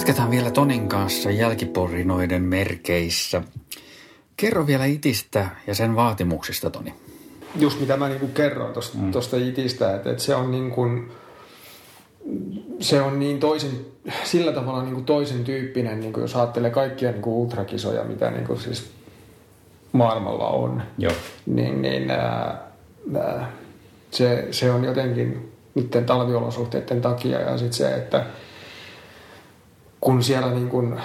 [0.00, 3.42] Jatketaan vielä Tonin kanssa jälkiporinoiden merkeissä.
[4.36, 6.94] Kerro vielä itistä ja sen vaatimuksista, Toni.
[7.56, 8.72] Just mitä mä niinku kerroin
[9.12, 9.48] tuosta mm.
[9.48, 11.12] itistä, että, että se on niin kuin,
[12.80, 13.70] se on niin toisen,
[14.24, 18.30] sillä tavalla niin kuin toisen tyyppinen, niin kuin jos ajattelee kaikkia niin kuin ultrakisoja, mitä
[18.30, 18.90] niin kuin siis
[19.92, 21.14] maailmalla on, Joo.
[21.46, 22.70] niin, niin ää,
[23.16, 23.52] ää,
[24.10, 28.26] se, se on jotenkin niiden talviolosuhteiden takia ja sitten se, että
[30.00, 31.00] kun siellä niin kun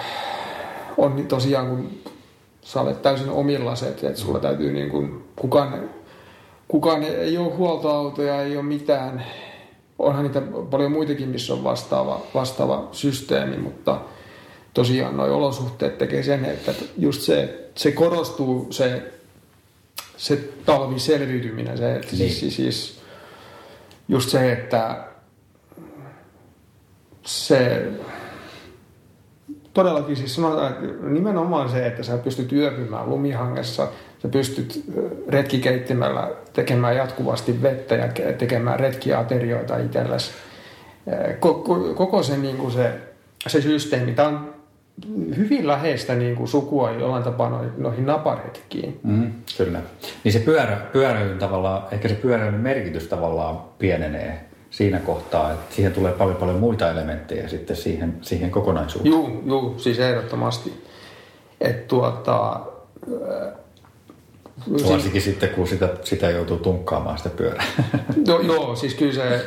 [0.96, 1.90] on niin tosiaan, kun
[2.62, 5.90] sä olet täysin omilla se, että sulla täytyy niin kun, kukaan,
[6.68, 9.26] kukaan ei ole huoltoautoja, ei ole mitään.
[9.98, 14.00] Onhan niitä paljon muitakin, missä on vastaava, vastaava systeemi, mutta
[14.74, 19.12] tosiaan nuo olosuhteet tekee sen, että just se, se korostuu se,
[20.16, 22.32] se talviselviytyminen, se, että niin.
[22.32, 23.00] siis, siis
[24.08, 25.04] just se, että
[27.26, 27.88] se
[29.76, 33.88] todellakin siis sanotaan, että nimenomaan se, että sä pystyt yöpymään lumihangessa,
[34.22, 34.84] sä pystyt
[35.28, 40.30] retkikeittimellä tekemään jatkuvasti vettä ja tekemään retkiaterioita itsellesi.
[41.40, 42.90] Koko, koko se, niin kuin se,
[43.46, 44.54] se systeemi, tämä on
[45.36, 49.00] hyvin läheistä niin kuin sukua jollain tapaa noihin, noihin naparetkiin.
[49.02, 49.80] Mm, kyllä.
[50.24, 54.45] Niin se pyörä, pyöräilyn tavallaan, ehkä se pyöräilyn merkitys tavallaan pienenee
[54.76, 59.12] siinä kohtaa, että siihen tulee paljon paljon muita elementtejä sitten siihen, siihen kokonaisuuteen.
[59.12, 60.84] Joo, joo, siis ehdottomasti.
[61.60, 62.60] Että tuota,
[64.72, 67.64] Varsinkin siis, sitten, kun sitä, sitä joutuu tunkkaamaan sitä pyörää.
[68.28, 69.44] No, joo, siis kyllä se,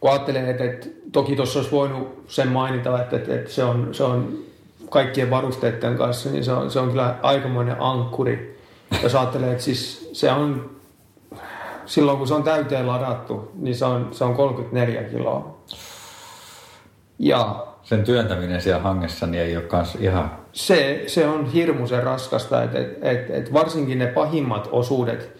[0.00, 3.88] kun ajattelee, että, että toki tuossa olisi voinut sen mainita, että, että, että se, on,
[3.92, 4.38] se on
[4.90, 8.58] kaikkien varusteiden kanssa, niin se on, se on kyllä aikamoinen ankkuri.
[9.02, 10.77] Jos ajattelee, että siis se on
[11.88, 15.58] silloin kun se on täyteen ladattu, niin se on, se on 34 kiloa.
[17.18, 20.30] Ja sen työntäminen siellä hangessa niin ei ole kans ihan...
[20.52, 25.30] Se, se on hirmuisen raskasta, että et, et, et varsinkin ne pahimmat osuudet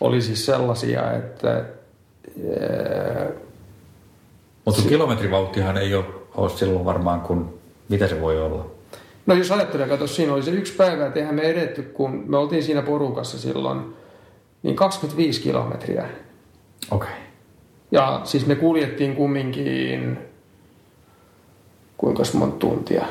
[0.00, 1.64] oli siis sellaisia, että...
[4.64, 7.44] Mutta se, kilometrivauhtihan ei ole, ole silloin varmaan kuin...
[7.88, 8.66] Mitä se voi olla?
[9.26, 12.36] No jos ajattelee, katso, siinä oli se yksi päivä, että eihän me edetty, kun me
[12.36, 13.94] oltiin siinä porukassa silloin
[14.64, 16.02] niin 25 kilometriä.
[16.90, 17.08] Okei.
[17.08, 17.20] Okay.
[17.90, 20.18] Ja siis me kuljettiin kumminkin
[21.96, 23.06] kuinka monta tuntia.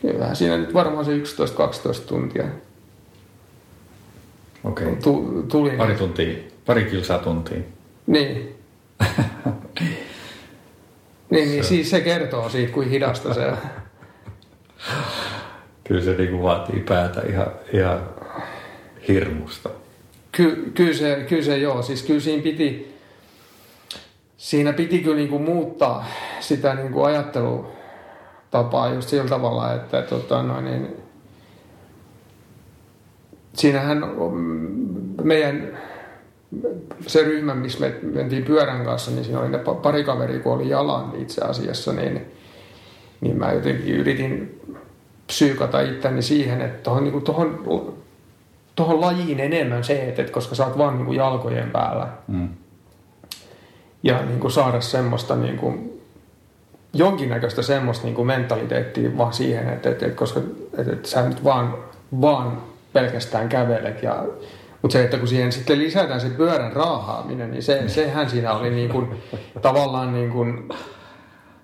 [0.00, 1.20] Kyllähän siinä nyt varmaan se 11-12
[2.06, 2.44] tuntia.
[4.64, 4.86] Okei.
[4.86, 5.02] Okay.
[5.02, 6.34] Tu, tuli pari tuntia,
[6.66, 7.58] pari kilsaa tuntia.
[8.06, 8.56] Niin.
[11.30, 13.56] niin, niin siis se kertoo siitä, kuin hidasta se on.
[15.84, 18.08] Kyllä se niinku vaatii päätä ihan, ihan
[19.08, 19.70] hirmusta.
[20.36, 22.94] Ky, kyllä, se, kyllä se joo, siis kyllä siinä piti,
[24.36, 26.06] siinä piti kyllä niin kuin muuttaa
[26.40, 30.96] sitä niin kuin ajattelutapaa just sillä tavalla, että tota, no niin,
[33.52, 34.04] siinähän
[35.22, 35.78] meidän
[37.06, 40.68] se ryhmä, missä me mentiin pyörän kanssa, niin siinä oli ne pari kaveria, kun oli
[40.68, 42.26] jalan itse asiassa, niin,
[43.20, 44.60] niin mä jotenkin yritin
[45.26, 48.03] psyykata itteni siihen, että tuohon niin tohon
[48.74, 52.06] tuohon lajiin enemmän se, että, koska sä oot vaan niin kuin jalkojen päällä.
[52.26, 52.48] Mm.
[54.02, 56.02] Ja niin kuin saada semmoista niin kuin,
[56.92, 60.40] jonkinnäköistä semmoista niin kuin mentaliteettia vaan siihen, että, että, että koska
[60.78, 61.74] että, että sä nyt vaan,
[62.20, 64.24] vaan pelkästään kävelet ja
[64.82, 68.70] mutta se, että kun siihen sitten lisätään se pyörän raahaaminen, niin se, sehän siinä oli
[68.70, 69.22] niin kuin,
[69.62, 70.68] tavallaan niin kuin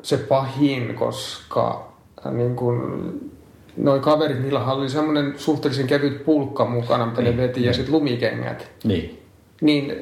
[0.02, 1.92] se pahin, koska
[2.30, 2.80] niin kuin,
[3.76, 7.94] noi kaverit, niillä oli semmoinen suhteellisen kevyt pulkka mukana, mitä niin, ne veti, ja sitten
[7.94, 8.70] lumikengät.
[8.84, 9.22] Niin.
[9.60, 9.94] Niin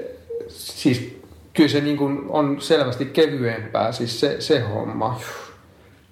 [0.48, 1.18] siis
[1.54, 5.20] kyllä se niin kuin on selvästi kevyempää, siis se, se homma.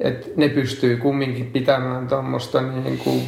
[0.01, 3.23] Et ne pystyy kumminkin pitämään tuommoista niin kuin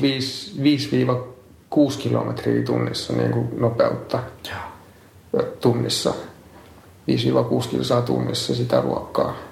[1.75, 4.19] 5-6 kilometriä tunnissa niin kuin nopeutta
[4.51, 5.43] Joo.
[5.61, 6.15] tunnissa.
[7.11, 9.48] 5-6 kilsaa tunnissa sitä ruokkaa.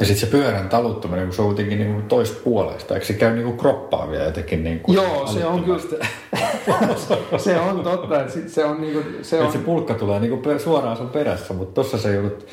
[0.00, 3.58] Ja sitten se pyörän taluttaminen, kun se on kuitenkin niin toispuolesta, eikö se käy niin
[3.58, 5.78] kroppaa vielä jotenkin niin kuin Joo, se on kyllä,
[7.38, 9.52] se on totta, että sit se on niin kuin, se, on...
[9.52, 12.46] se pulkka tulee niin kuin suoraan sun perässä, mutta tossa se joudut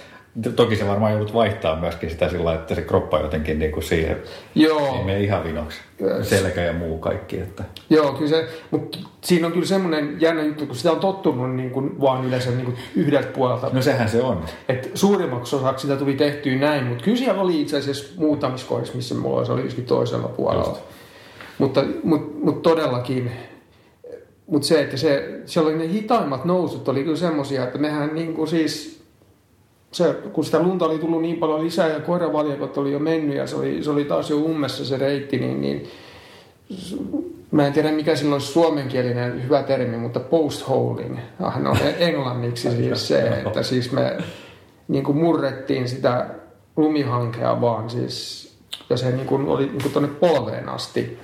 [0.55, 4.17] Toki se varmaan joudut vaihtaa myöskin sitä sillä että se kroppa jotenkin niin kuin siihen
[4.55, 4.95] Joo.
[4.97, 5.79] ei mene ihan vinoksi.
[6.21, 7.39] Selkä ja muu kaikki.
[7.39, 7.63] Että.
[7.89, 11.69] Joo, kyllä se, mutta siinä on kyllä semmoinen jännä juttu, kun sitä on tottunut niin
[11.69, 13.69] kuin vaan yleensä niin kuin yhdeltä puolelta.
[13.73, 14.45] No sehän se on.
[14.69, 18.95] Et suurimmaksi osaksi sitä tuli tehtyä näin, mutta kyllä siellä oli itse asiassa muutamissa kohdissa,
[18.95, 20.67] missä mulla oli, oli toisella puolella.
[20.67, 20.81] Just.
[21.57, 23.31] Mutta, mutta, mutta todellakin,
[24.47, 28.33] mutta se, että se, siellä oli ne hitaimmat nousut oli kyllä semmoisia, että mehän niin
[28.33, 28.96] kuin siis
[29.91, 33.47] se, kun sitä lunta oli tullut niin paljon lisää ja koiravaljakot oli jo mennyt ja
[33.47, 35.87] se oli, se oli taas jo ummessa se reitti, niin, niin
[37.51, 43.07] mä en tiedä mikä sillä olisi suomenkielinen hyvä termi, mutta post-holing, ah, no englanniksi siis
[43.07, 44.17] se, että siis me
[44.87, 46.29] niin kuin murrettiin sitä
[46.75, 48.47] lumihankea vaan siis,
[48.89, 51.19] ja se niin kuin oli niin kuin tuonne polveen asti.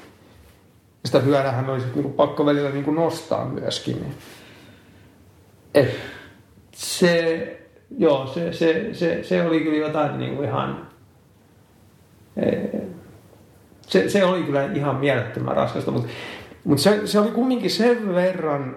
[1.06, 4.16] Sitä pyörähän olisi niin kuin pakko välillä niin kuin nostaa myöskin.
[5.74, 5.96] Et
[6.72, 7.63] se,
[7.98, 10.88] joo, se, se, se, se oli kyllä jotain niin kuin ihan...
[13.82, 16.10] Se, se oli kyllä ihan mielettömän raskasta, mutta,
[16.64, 18.76] mutta se, se oli kumminkin sen verran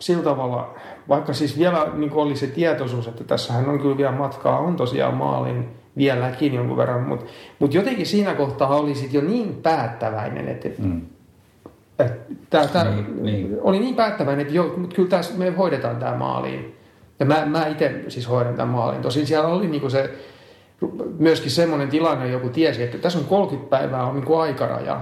[0.00, 0.74] sillä tavalla,
[1.08, 5.14] vaikka siis vielä niin oli se tietoisuus, että tässähän on kyllä vielä matkaa, on tosiaan
[5.14, 7.24] maalin vieläkin jonkun verran, mutta,
[7.58, 11.00] mutta jotenkin siinä kohtaa oli sit jo niin päättäväinen, että, mm.
[11.98, 13.56] että tää, tää niin, niin.
[13.60, 16.75] oli niin päättäväinen, että joo, mutta kyllä tässä, me hoidetaan tämä maaliin.
[17.20, 19.02] Ja mä, mä itse siis hoidan tämän maaliin.
[19.02, 20.10] Tosin siellä oli niinku se,
[21.18, 25.00] myöskin semmoinen tilanne, joku tiesi, että tässä on 30 päivää on niinku aikaraja.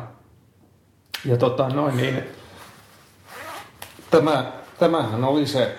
[1.24, 2.24] Ja tota noin niin,
[4.10, 5.76] tämä tämähän oli se,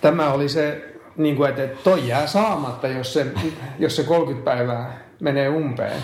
[0.00, 3.26] tämä oli se, niin kuin, että toi jää saamatta, jos se,
[3.78, 6.02] jos se 30 päivää menee umpeen.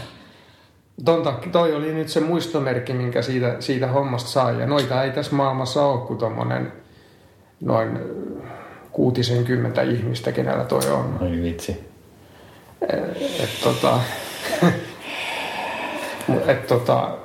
[1.04, 4.60] Tonta, toi oli nyt se muistomerkki, minkä siitä, siitä hommasta sai.
[4.60, 6.72] Ja noita ei tässä maailmassa ole kuin tommonen
[7.60, 7.98] noin
[8.92, 11.18] kuutisenkymmentä ihmistä, kenellä toi on.
[11.20, 11.88] Oi vitsi.
[13.40, 14.00] Et, tota,
[16.46, 17.18] et, tota,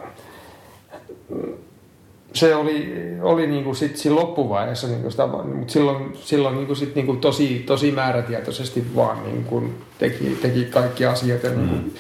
[2.34, 6.68] se oli, oli niin kuin sit siinä loppuvaiheessa, niin kuin sitä, mutta silloin, silloin niin
[6.68, 11.44] kuin sit niin kuin tosi, tosi määrätietoisesti vaan niin kuin teki, teki kaikki asiat.
[11.44, 11.58] Ja mm.
[11.58, 11.96] niin kuin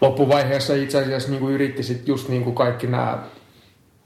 [0.00, 3.18] loppuvaiheessa itse asiassa niin kuin yritti sit just niin kuin kaikki nämä,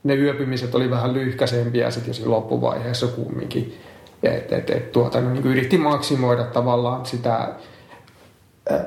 [0.03, 3.77] ne yöpymiset oli vähän lyhkäisempiä sitten jo siinä loppuvaiheessa kumminkin.
[4.23, 7.49] Et, et, et, tuota, niin kuin yritti maksimoida tavallaan sitä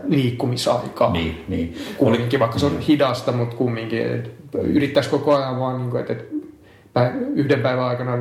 [0.05, 1.13] liikkumisaikaa.
[1.13, 1.79] Niin, niin.
[1.97, 4.33] Kumminkin, vaikka se on hidasta, mutta kumminkin.
[4.63, 8.19] Yrittäisi koko ajan vaan, niin kuin, että, että yhden päivän aikana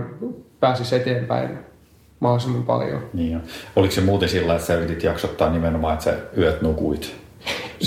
[0.60, 1.58] pääsisi eteenpäin
[2.20, 3.10] mahdollisimman paljon.
[3.14, 3.40] Niin jo.
[3.76, 7.16] Oliko se muuten sillä, että sä yritit jaksottaa nimenomaan, että sä yöt nukuit?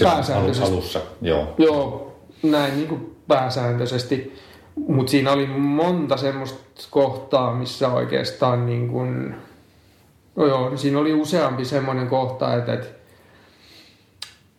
[0.02, 0.72] Pääsääntöisesti.
[0.72, 1.54] Alussa, joo.
[1.58, 4.38] Joo, näin niin kuin pääsääntöisesti.
[4.86, 9.34] Mutta siinä oli monta semmoista kohtaa, missä oikeastaan niin kuin,
[10.36, 12.88] no joo, siinä oli useampi semmoinen kohta, että, että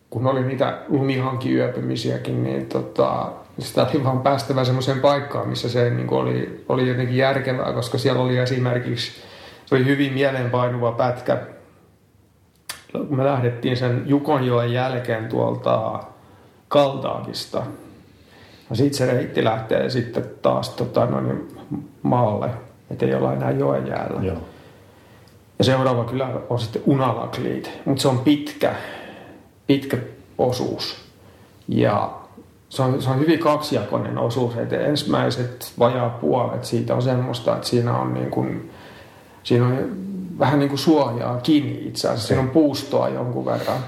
[0.09, 6.13] kun oli niitä lumihankiyöpymisiäkin, niin tota, sitä oli vaan päästävä semmoiseen paikkaan, missä se niin
[6.13, 9.11] oli, oli jotenkin järkevää, koska siellä oli esimerkiksi,
[9.65, 11.37] se oli hyvin mieleenpainuva pätkä,
[12.91, 16.03] kun me lähdettiin sen Jukonjoen jälkeen tuolta
[16.67, 17.63] Kaltaakista.
[18.69, 21.47] Ja sitten se reitti lähtee sitten taas tota, noin
[22.01, 22.49] maalle,
[22.91, 24.21] ettei olla enää joen jäällä.
[24.23, 24.37] Joo.
[25.59, 28.75] Ja seuraava kylä on sitten Unalakliit, mutta se on pitkä,
[29.67, 29.97] pitkä
[30.37, 30.97] osuus.
[31.67, 32.11] Ja
[32.69, 37.67] se on, se on hyvin kaksijakoinen osuus, että ensimmäiset vajaa puolet siitä on semmoista, että
[37.67, 38.71] siinä on, niin kuin,
[39.43, 39.89] siinä on
[40.39, 43.79] vähän niin kuin suojaa kiinni itse asiassa, siinä on puustoa jonkun verran.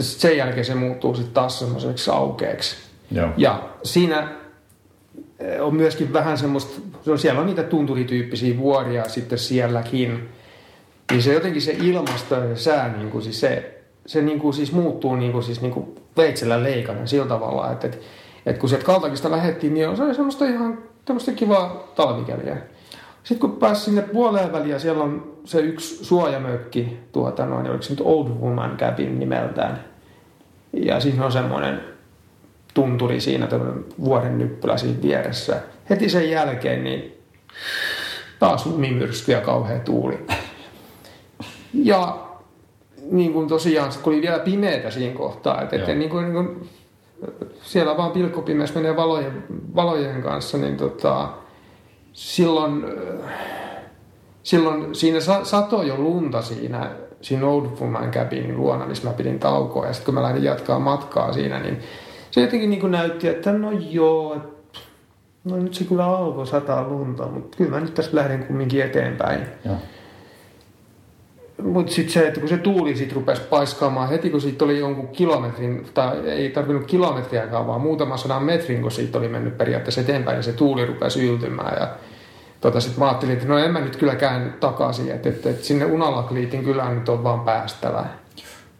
[0.00, 2.85] Sen jälkeen se muuttuu sitten taas semmoiseksi aukeaksi.
[3.10, 3.28] Joo.
[3.36, 4.28] Ja siinä
[5.38, 6.80] eh, on myöskin vähän semmoista,
[7.16, 10.28] siellä on niitä tunturityyppisiä vuoria sitten sielläkin.
[11.10, 14.72] Niin se jotenkin se ilmasto ja sää, niin kuin siis se, se niin kuin siis
[14.72, 17.98] muuttuu niin kuin siis niin kuin veitsellä leikana sillä tavalla, että, että,
[18.46, 22.56] että kun sieltä Kaltakista lähettiin, niin se oli semmoista ihan tämmöistä kivaa talvikeliä.
[23.22, 27.82] Sitten kun pääsi sinne puoleen väliin ja siellä on se yksi suojamökki, tuota noin, oliko
[27.82, 29.84] se nyt Old Woman Cabin nimeltään.
[30.72, 31.80] Ja siinä on semmoinen
[32.76, 33.48] tunturi siinä,
[34.04, 35.60] vuoren nyppylä siinä vieressä.
[35.90, 37.14] Heti sen jälkeen niin
[38.38, 40.26] taas lumimyrsky ja kauhea tuuli.
[41.74, 42.18] Ja
[43.10, 46.68] niin kuin tosiaan, kun oli vielä pimeätä siinä kohtaa, että, että niin kuin, niin kuin,
[47.62, 51.28] siellä vaan pilkkopimeys menee valojen, valojen kanssa, niin tota,
[52.12, 52.84] silloin,
[54.42, 56.90] silloin siinä satoi jo lunta siinä,
[57.20, 57.46] siinä
[57.80, 59.86] Woman Cabinin luona, missä mä pidin taukoa.
[59.86, 61.82] Ja sitten kun mä lähdin jatkaa matkaa siinä, niin
[62.36, 64.36] se jotenkin niin kuin näytti, että no joo,
[65.44, 69.40] no nyt se kyllä alkoi sataa lunta, mutta kyllä mä nyt tässä lähden kumminkin eteenpäin.
[71.62, 75.08] Mutta sitten se, että kun se tuuli sitten rupesi paiskaamaan heti, kun siitä oli jonkun
[75.08, 80.36] kilometrin, tai ei tarvinnut kilometriäkään, vaan muutaman sadan metrin, kun siitä oli mennyt periaatteessa eteenpäin,
[80.36, 81.76] ja se tuuli rupesi yltymään.
[81.80, 81.88] Ja
[82.60, 85.64] tota, sitten mä ajattelin, että no en mä nyt kyllä käyn takaisin, että, että, että
[85.64, 88.06] sinne Unalakliitin kylään nyt on vaan päästävä.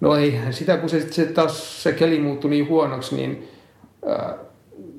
[0.00, 3.48] No eihän sitä, kun se, se taas se keli muuttui niin huonoksi, niin
[4.08, 4.34] ää,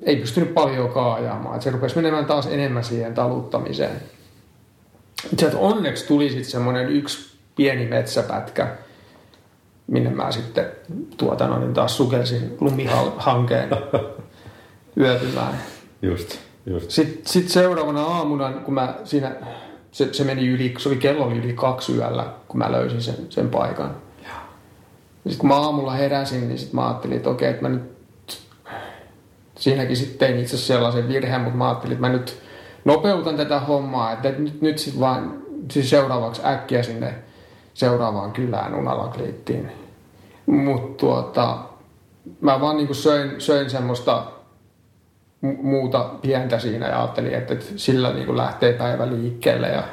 [0.01, 1.55] ei pystynyt paljon ajamaan.
[1.55, 4.01] Että se rupesi menemään taas enemmän siihen taluttamiseen.
[5.37, 8.75] Sieltä onneksi tuli sitten semmoinen yksi pieni metsäpätkä,
[9.87, 10.65] minne mä sitten
[11.17, 13.69] tuota, no, niin taas sukelsin lumihankeen
[14.99, 15.53] yöpymään.
[16.01, 16.91] Just, just.
[16.91, 19.35] Sitten sit seuraavana aamuna, kun mä siinä,
[19.91, 23.15] se, se meni yli, se oli kello oli yli kaksi yöllä, kun mä löysin sen,
[23.29, 23.95] sen paikan.
[25.29, 27.97] Sitten kun mä aamulla heräsin, niin sitten mä ajattelin, että okei, että mä nyt
[29.57, 32.41] siinäkin sitten tein itse sellaisen virheen, mutta mä ajattelin, että mä nyt
[32.85, 35.41] nopeutan tätä hommaa, että nyt, nyt sitten vaan
[35.71, 37.15] siis seuraavaksi äkkiä sinne
[37.73, 39.71] seuraavaan kylään Unalakliittiin.
[40.45, 41.57] Mutta tuota,
[42.41, 44.23] mä vaan niin söin, söin semmoista
[45.41, 49.83] muuta pientä siinä ja ajattelin, että, että sillä niin lähtee päivä liikkeelle ja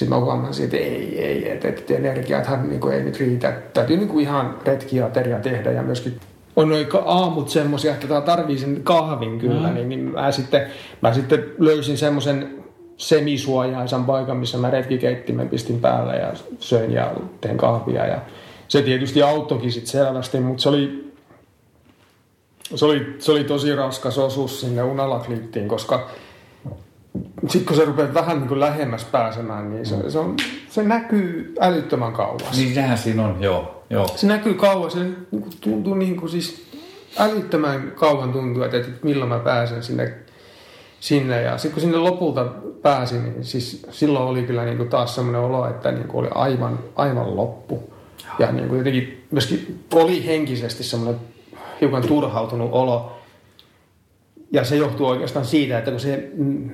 [0.00, 3.52] sitten mä huomasin, että ei, ei, että, että energiathan niin kuin ei nyt riitä.
[3.74, 6.20] Täytyy niin kuin ihan retkiateria tehdä ja myöskin
[6.56, 9.74] on noin aamut semmoisia, että tämä tarvii sen kahvin kyllä, mm.
[9.74, 10.66] niin, niin mä, sitten,
[11.00, 12.64] mä sitten löysin semmoisen
[12.96, 18.18] semisuojaisan paikan, missä mä retkikeittimen pistin päälle ja söin ja tein kahvia ja
[18.68, 21.12] se tietysti auttokin sitten selvästi, mutta se oli,
[22.74, 26.10] se oli, se oli tosi raskas osuus sinne Unalaklittiin, koska
[27.48, 30.36] sitten kun se rupeaa vähän niin kuin lähemmäs pääsemään, niin se, se, on,
[30.68, 32.56] se näkyy älyttömän kauas.
[32.56, 33.84] Niin sehän siinä on, joo.
[33.90, 34.08] joo.
[34.16, 36.66] Se näkyy kauas, se niin kuin tuntuu niin kuin siis
[37.18, 40.14] älyttömän kauan tuntuu, että, että milloin mä pääsen sinne.
[41.00, 41.42] sinne.
[41.42, 42.44] Ja sitten kun sinne lopulta
[42.82, 46.30] pääsin, niin siis silloin oli kyllä niin kuin taas semmoinen olo, että niin kuin oli
[46.34, 47.92] aivan, aivan loppu.
[48.38, 51.20] Ja niin kuin jotenkin myöskin oli henkisesti semmoinen
[51.80, 53.16] hiukan turhautunut olo.
[54.52, 56.70] Ja se johtuu oikeastaan siitä, että kun se mm,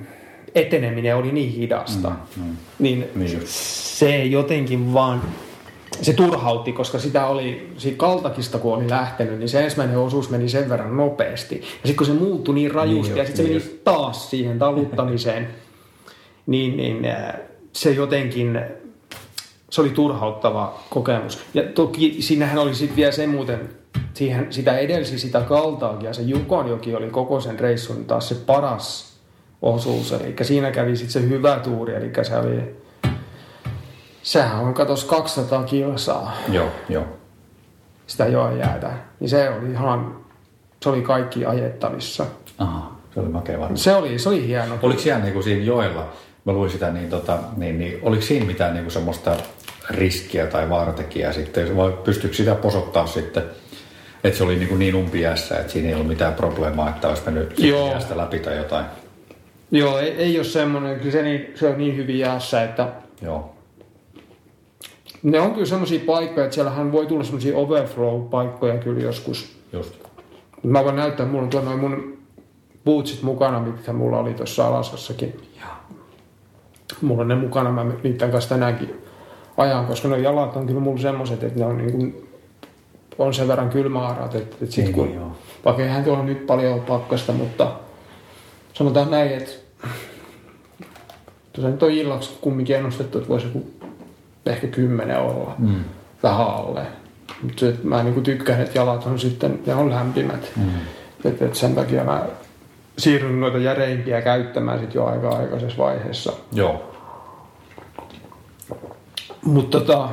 [0.55, 2.57] eteneminen oli niin hidasta, mm, mm.
[2.79, 5.21] niin, niin se jotenkin vaan,
[6.01, 10.49] se turhautti, koska sitä oli, siitä Kaltakista kun oli lähtenyt, niin se ensimmäinen osuus meni
[10.49, 11.55] sen verran nopeasti.
[11.55, 14.59] Ja sitten kun se muuttui niin rajusti niin, ja sitten niin se meni taas siihen
[14.59, 15.47] taluttamiseen,
[16.45, 17.33] niin, niin äh,
[17.73, 18.61] se jotenkin,
[19.69, 21.39] se oli turhauttava kokemus.
[21.53, 23.69] Ja toki siinähän oli sitten vielä se muuten,
[24.13, 29.06] siihen, sitä edelsi sitä Kaltaakin ja se Jukonjoki oli koko sen reissun taas se paras
[29.61, 30.11] osuus.
[30.11, 32.75] Eli siinä kävi sitten se hyvä tuuri, eli se oli,
[34.23, 36.37] sehän on katos 200 kilsaa.
[36.51, 37.05] Joo, joo.
[38.07, 38.91] Sitä joen jäätä.
[39.19, 40.15] Niin se oli ihan,
[40.83, 42.25] se oli kaikki ajettavissa.
[42.57, 43.77] Aha, se oli makea varmaan.
[43.77, 44.77] Se oli, se oli hieno.
[44.81, 46.09] Oliko siellä niin kuin siinä joella,
[46.45, 49.35] mä luin sitä, niin, tota, niin, niin oliko siinä mitään niin kuin semmoista
[49.89, 53.43] riskiä tai vaaratekijää sitten, vai pystyykö sitä posottaa sitten,
[54.23, 57.21] että se oli niin, kuin niin umpiässä, että siinä ei ollut mitään probleemaa, että olisi
[57.25, 57.59] mennyt
[58.15, 58.85] läpi tai jotain?
[59.71, 63.53] Joo, ei, ei ole semmoinen, kyllä se, niin, se on niin hyvin jäässä, että Joo.
[65.23, 69.57] ne on kyllä semmoisia paikkoja, että siellähän voi tulla semmoisia overflow-paikkoja kyllä joskus.
[69.73, 69.93] Just.
[70.63, 72.17] Mä voin näyttää, mulla on tuon noin mun
[72.85, 75.41] bootsit mukana, mitkä mulla oli tuossa Alasassakin.
[75.59, 75.97] Joo.
[77.01, 79.01] Mulla on ne mukana, mä niiden kanssa tänäänkin
[79.57, 82.29] ajan, koska ne jalat on kyllä mulla semmoiset, että ne on niin kuin,
[83.17, 85.31] on sen verran kylmäarat, että, että sit niin, kun, joo.
[85.65, 87.71] vaikka eihän tuolla nyt paljon pakkasta, mutta
[88.77, 89.51] sanotaan näin, että
[91.53, 93.71] tuossa nyt on illaksi kumminkin ennustettu, että voisi joku
[94.45, 95.83] ehkä kymmenen olla mm.
[96.23, 96.85] vähän alle.
[97.41, 100.51] Mutta mä niin tykkään, että jalat on sitten, ne on lämpimät.
[100.55, 100.69] Mm.
[101.25, 102.25] Et, et sen takia mä
[102.97, 106.33] siirryn noita järeimpiä käyttämään sitten jo aika aikaisessa vaiheessa.
[106.51, 106.93] Joo.
[109.41, 110.09] Mutta tota,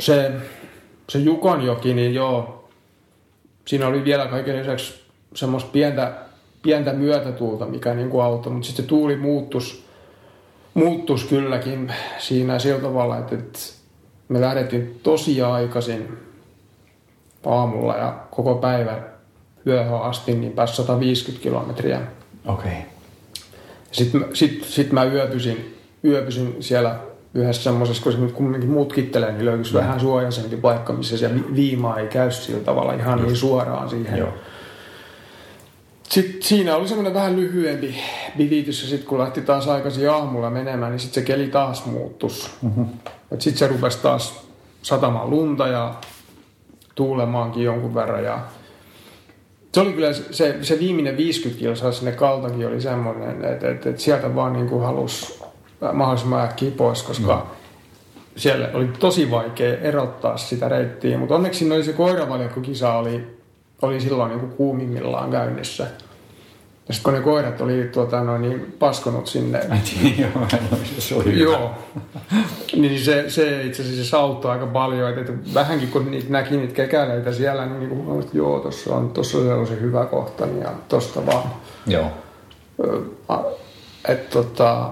[0.00, 0.32] se,
[1.08, 2.68] se Jukonjoki, niin joo,
[3.66, 5.02] siinä oli vielä kaiken lisäksi
[5.34, 6.14] semmoista pientä
[6.62, 9.84] pientä myötätuulta, mikä niin kuin auttoi, mutta sitten se tuuli muuttus,
[10.74, 13.58] muuttus kylläkin siinä sillä tavalla, että, että
[14.28, 16.18] me lähdettiin tosi aikaisin
[17.46, 18.98] aamulla ja koko päivä
[19.66, 22.00] yöhön asti niin pääsi 150 kilometriä.
[22.46, 22.72] Okei.
[22.72, 22.82] Okay.
[23.92, 26.98] Sitten sit, sit mä yöpysin, yöpysin siellä
[27.34, 29.78] yhdessä semmoisessa, kun se nyt kumminkin mutkittelee, niin löytyisi mm.
[29.78, 33.28] vähän suojaisempi paikka, missä se viima ei käy sillä tavalla ihan Just.
[33.28, 34.18] niin suoraan siihen.
[34.18, 34.32] Joo.
[36.12, 37.94] Sitten siinä oli semmoinen vähän lyhyempi
[38.36, 42.50] bivitys ja sitten kun lähti taas aikaisin aamulla menemään, niin sitten se keli taas muuttus.
[42.62, 42.86] Mm-hmm.
[43.38, 44.46] Sitten se rupesi taas
[44.82, 45.94] satamaan lunta ja
[46.94, 48.24] tuulemaankin jonkun verran.
[48.24, 48.38] Ja
[49.74, 54.02] se oli kyllä se, se viimeinen 50 kilsaa sinne kaltakin oli semmoinen, että, että, että
[54.02, 55.40] sieltä vaan niin kuin halusi
[55.92, 58.20] mahdollisimman äkkiä pois, koska mm.
[58.36, 61.18] siellä oli tosi vaikea erottaa sitä reittiä.
[61.18, 63.41] Mutta onneksi oli se koiravaljakkokisa oli
[63.82, 65.86] oli silloin niin kuin kuumimmillaan käynnissä.
[66.88, 69.60] Ja sitten kun ne koirat oli tuota, no, niin paskonut sinne.
[70.18, 70.46] Joo,
[70.98, 71.70] se oli Joo.
[72.76, 75.18] niin se, se itse asiassa se auttoi aika paljon.
[75.18, 79.10] Että, vähänkin kun niitä näki niitä kekäleitä siellä, niin, niin kuin, että joo, tuossa on,
[79.10, 81.50] tossa on se hyvä kohta, niin ja tosta vaan.
[81.86, 82.06] Joo.
[84.08, 84.90] Että tota,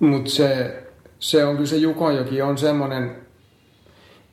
[0.00, 0.82] mutta se,
[1.18, 3.16] se on kyllä se Jukojoki on semmoinen,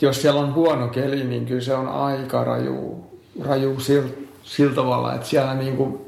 [0.03, 3.05] jos siellä on huono keli, niin kyllä se on aika raju,
[3.41, 4.09] raju sillä,
[4.43, 5.99] sillä tavalla, että siellä niin kuin,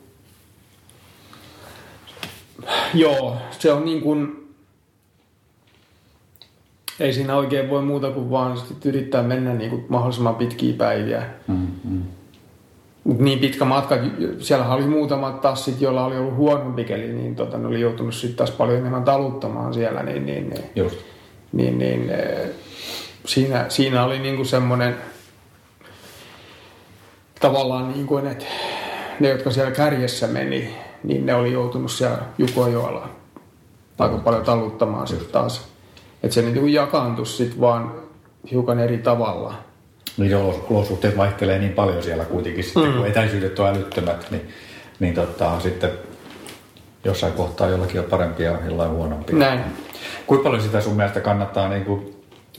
[2.94, 4.50] joo, se on niin kuin,
[7.00, 11.26] ei siinä oikein voi muuta kuin vaan yrittää mennä niin kuin mahdollisimman pitkiä päiviä.
[11.48, 12.04] Mm-hmm.
[13.20, 13.96] Niin pitkä matka,
[14.40, 18.38] siellä oli muutamat tassit, joilla oli ollut huonompi keli, niin tota, ne oli joutunut sitten
[18.38, 20.98] taas paljon enemmän taluttamaan siellä, niin, niin, niin, Just.
[21.54, 22.50] niin, niin eh,
[23.26, 24.96] siinä, siinä oli niin kuin semmoinen
[27.40, 28.46] tavallaan niin kuin, että
[29.20, 33.10] ne, jotka siellä kärjessä meni, niin ne oli joutunut siellä Jukojoella
[34.00, 35.68] aika paljon taluttamaan sitten taas.
[36.24, 37.92] Että se niin jakaantui sitten vaan
[38.52, 39.54] hiukan eri tavalla.
[40.18, 40.36] Niin
[40.70, 42.94] olosuhteet vaihtelee niin paljon siellä kuitenkin, sitten, mm.
[42.94, 44.50] kun etäisyydet on älyttömät, niin,
[45.00, 45.92] niin tota, sitten
[47.04, 49.36] jossain kohtaa jollakin on parempia ja jollain huonompia.
[49.36, 49.60] Näin.
[50.28, 52.15] Kuinka paljon sitä sun mielestä kannattaa niin kuin,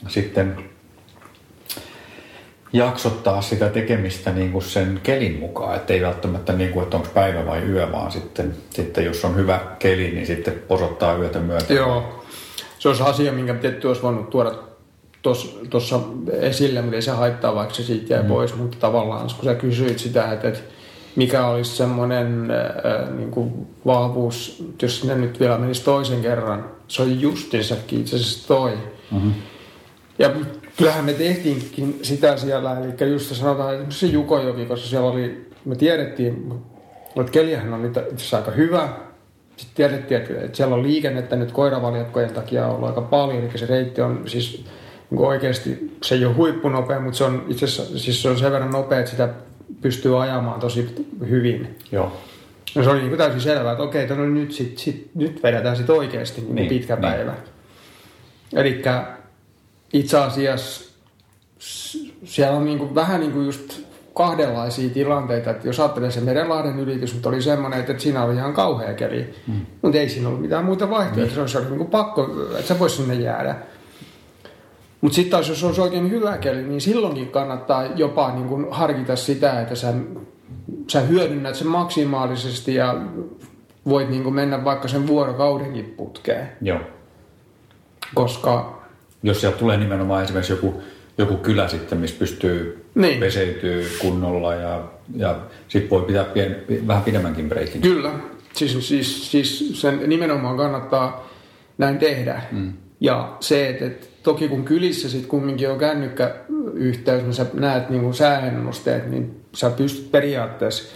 [0.09, 0.57] sitten
[2.73, 7.09] jaksottaa sitä tekemistä niin kuin sen kelin mukaan, että ei välttämättä niin kuin, että onko
[7.15, 11.77] päivä vai yö, vaan sitten, sitten jos on hyvä keli, niin sitten posottaa yötä myöten.
[11.77, 12.25] Joo,
[12.79, 14.53] se olisi asia, minkä tietty olisi voinut tuoda
[15.71, 16.01] tuossa
[16.41, 18.29] esille, mutta ei se haittaa, vaikka se siitä jäi mm.
[18.29, 20.61] pois, mutta tavallaan kun sä kysyit sitä, että, että
[21.17, 27.03] mikä olisi semmoinen äh, niin kuin vahvuus, jos sinne nyt vielä menisi toisen kerran, se
[27.03, 28.73] on justinsakin itse asiassa toi.
[29.11, 29.33] Mm-hmm.
[30.19, 30.31] Ja
[30.77, 35.77] kyllähän me tehtiinkin sitä siellä, eli just sanotaan, että se Jukojoki, koska siellä oli, me
[35.77, 36.53] tiedettiin,
[37.21, 38.89] että keliähän on itse asiassa aika hyvä,
[39.57, 44.01] sitten tiedettiin, että siellä on liikennettä nyt koiravaljakkojen takia ollut aika paljon, eli se reitti
[44.01, 44.65] on siis
[45.11, 48.53] niin oikeasti, se ei ole huippunopea, mutta se on itse asiassa siis se on sen
[48.53, 49.29] verran nopea, että sitä
[49.81, 50.95] pystyy ajamaan tosi
[51.29, 51.77] hyvin.
[51.93, 52.13] Joo.
[52.75, 55.97] No se oli niin täysin selvää, että okei, no nyt, sit, sit, nyt vedetään sitten
[55.97, 57.03] oikeasti niin niin, pitkä niin.
[57.03, 57.35] päivä.
[58.53, 58.83] Eli
[59.97, 60.93] itse asiassa
[62.25, 63.81] siellä on niin kuin, vähän niin kuin just
[64.15, 68.55] kahdenlaisia tilanteita, että jos ajattelee se Merenlahden ylitys, mutta oli semmoinen, että siinä oli ihan
[68.55, 69.67] kauhea keli, mm.
[69.83, 71.49] mutta ei siinä ollut mitään muita vaihtoehtoja, mm.
[71.49, 73.57] se oli niin kuin pakko, että se voisi sinne jäädä.
[75.01, 79.17] Mutta sitten taas, jos olisi oikein hyvä keli, niin silloinkin kannattaa jopa niin kuin harkita
[79.17, 79.95] sitä, että sä,
[80.89, 83.01] sä hyödynnät sen maksimaalisesti ja
[83.89, 86.49] voit niin kuin mennä vaikka sen vuorokaudenkin putkeen.
[86.63, 86.81] Joo.
[88.15, 88.77] Koska...
[89.23, 90.83] Jos sieltä tulee nimenomaan esimerkiksi joku,
[91.19, 93.21] joku kylä sitten, missä pystyy niin.
[93.21, 94.85] peseytyy kunnolla ja,
[95.17, 97.81] ja sitten voi pitää pien, vähän pidemmänkin breikin.
[97.81, 98.11] Kyllä.
[98.53, 101.29] Siis, siis, siis sen nimenomaan kannattaa
[101.79, 102.43] näin tehdä.
[102.53, 102.73] Mm.
[103.01, 108.15] Ja se, että, että toki kun kylissä sitten kumminkin on kännykköyhteys, niin sä näet niin
[108.15, 110.95] sääennusteet, niin sä pystyt periaatteessa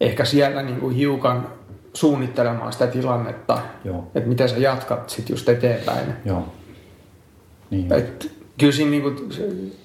[0.00, 1.48] ehkä siellä niin kuin hiukan
[1.94, 4.10] suunnittelemaan sitä tilannetta, Joo.
[4.14, 6.06] että miten sä jatkat sitten just eteenpäin.
[6.24, 6.52] Joo.
[7.72, 7.92] Niin.
[7.92, 9.16] Et, kyllä siinä, niin kuin,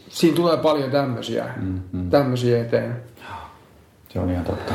[0.10, 2.10] siinä tulee paljon tämmöisiä, mm, mm.
[2.10, 2.96] tämmöisiä eteen.
[4.10, 4.74] Se on ihan totta.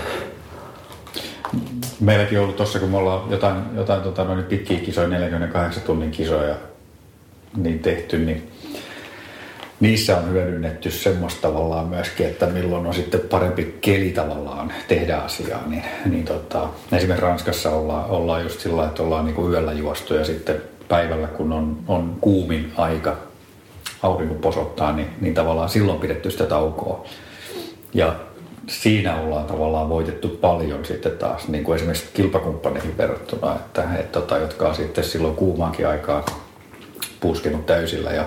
[2.01, 6.11] Meilläkin on ollut tuossa, kun me ollaan jotain, jotain tota, noin pitkiä kisoja, 48 tunnin
[6.11, 6.57] kisoja
[7.57, 8.51] niin tehty, niin
[9.81, 15.67] niissä on hyödynnetty semmoista tavallaan myöskin, että milloin on sitten parempi keli tavallaan tehdä asiaa.
[15.67, 20.15] Niin, niin tota, esimerkiksi Ranskassa ollaan, ollaan just sillä että ollaan niin kuin yöllä juostu
[20.15, 23.17] ja sitten päivällä, kun on, on kuumin aika,
[24.03, 27.05] aurinko posottaa, niin, niin tavallaan silloin pidetty sitä taukoa.
[27.95, 28.15] Ja
[28.67, 34.39] siinä ollaan tavallaan voitettu paljon sitten taas, niin kuin esimerkiksi kilpakumppaneihin verrattuna, että, että tota,
[34.39, 36.25] jotka on sitten silloin kuumaankin aikaa
[37.21, 38.25] puskenut täysillä ja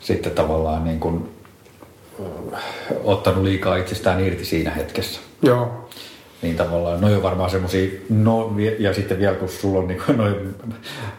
[0.00, 1.30] sitten tavallaan niin kuin,
[3.04, 5.20] ottanut liikaa itsestään irti siinä hetkessä.
[5.42, 5.88] Joo.
[6.42, 10.54] Niin tavallaan, no on varmaan semmoisia, no, ja sitten vielä kun sulla on niin noin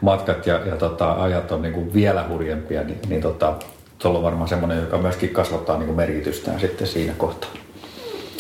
[0.02, 3.54] matkat ja, ja tota, ajat on niin vielä hurjempia, niin, niin tota,
[4.00, 7.50] tuolla on varmaan semmoinen, joka myöskin kasvattaa niin merkitystään sitten siinä kohtaa.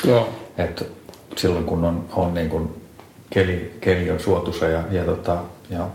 [0.03, 0.29] Joo.
[0.57, 0.85] Että
[1.35, 2.69] silloin kun on, on niin kuin
[3.29, 5.37] keli, keli on suotuisa ja, ja, tota,
[5.69, 5.87] ja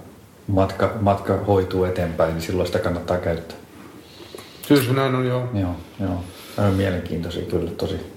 [0.47, 3.57] matka, matka hoituu eteenpäin, niin silloin sitä kannattaa käyttää.
[4.69, 5.49] Kyllä se näin on, joo.
[5.55, 6.25] Joo, joo.
[6.59, 8.16] On mielenkiintoisia kyllä tosi.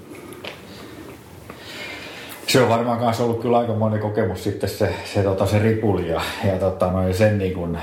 [2.49, 6.09] Se on varmaan myös ollut kyllä aika moni kokemus sitten se, se, tota, se ripuli
[6.09, 7.77] ja, ja tota, no, sen niin kuin,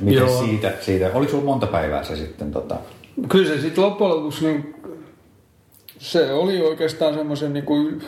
[0.00, 0.44] miten joo.
[0.44, 2.52] siitä, siitä, oliko sulla monta päivää se sitten?
[2.52, 2.76] Tota...
[3.28, 4.74] Kyllä se sitten loppujen lopuksi, niin,
[5.98, 8.02] se oli oikeastaan semmoisen niin kuin,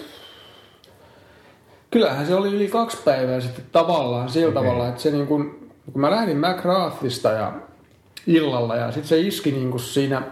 [1.91, 4.63] Kyllähän se oli yli kaksi päivää sitten tavallaan sillä okay.
[4.63, 7.53] tavalla, että se niin kuin, kun mä lähdin McGrathista ja
[8.27, 10.23] illalla ja sitten se iski niin kuin siinä,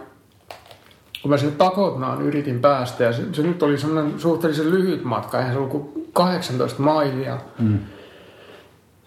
[1.27, 5.37] kun mä sinne Takotnaan yritin päästä ja se, se nyt oli semmoinen suhteellisen lyhyt matka,
[5.37, 7.37] eihän se ollut kuin 18 mailia.
[7.59, 7.79] Mm.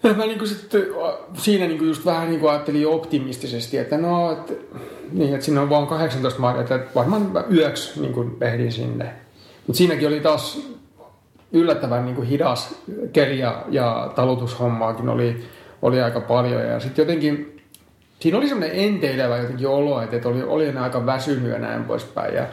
[0.03, 0.85] Ja mä niin sitten,
[1.33, 4.53] siinä niin just vähän niin ajattelin optimistisesti, että no, että,
[5.11, 9.13] niin, että siinä on vaan 18 maalia, että varmaan yöksi niin ehdin sinne.
[9.67, 10.67] Mutta siinäkin oli taas
[11.51, 12.75] yllättävän niin hidas
[13.13, 15.43] keli ja, ja talutushommaakin oli,
[15.81, 16.65] oli aika paljon.
[16.65, 17.60] Ja sitten jotenkin,
[18.21, 22.35] siinä oli semmoinen enteilevä jotenkin olo, että oli, oli aika väsynyt ja näin poispäin.
[22.35, 22.45] Ja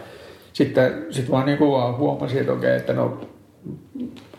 [0.53, 3.21] sitten sit vaan niin vaan huomasin, että okei, että no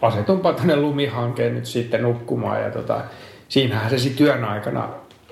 [0.01, 2.61] asetunpa tänne lumihankeen nyt sitten nukkumaan.
[2.61, 3.01] Ja tota,
[3.49, 4.89] siinähän se sitten työn aikana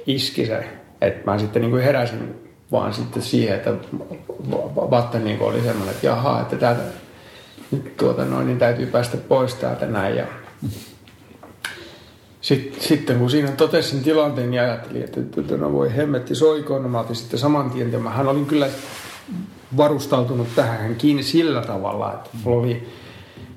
[0.07, 0.63] iski se,
[1.01, 2.35] että mä sitten niin heräsin
[2.71, 3.73] vaan sitten siihen, että
[4.91, 6.81] vatta niin oli semmoinen, että jaha, että täältä
[7.71, 10.15] nyt tuota noin, niin täytyy päästä pois täältä näin.
[10.15, 10.25] Ja
[12.47, 16.83] sitten, sitten kun siinä totesin tilanteen, niin ajattelin, että, että no voi hemmetti soikoon.
[16.83, 18.67] No mä otin sitten saman tien, ja mähän olin kyllä
[19.77, 22.87] varustautunut tähän kiinni sillä tavalla, että mulla oli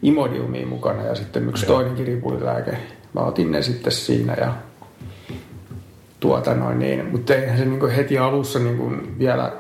[0.03, 2.79] imodiumia mukana ja sitten yksi toinenkin ripulilääke.
[3.15, 4.55] Mä otin ne sitten siinä ja
[6.21, 7.07] tuota noin niin.
[7.07, 9.53] Mutta eihän se niin heti alussa niin vielä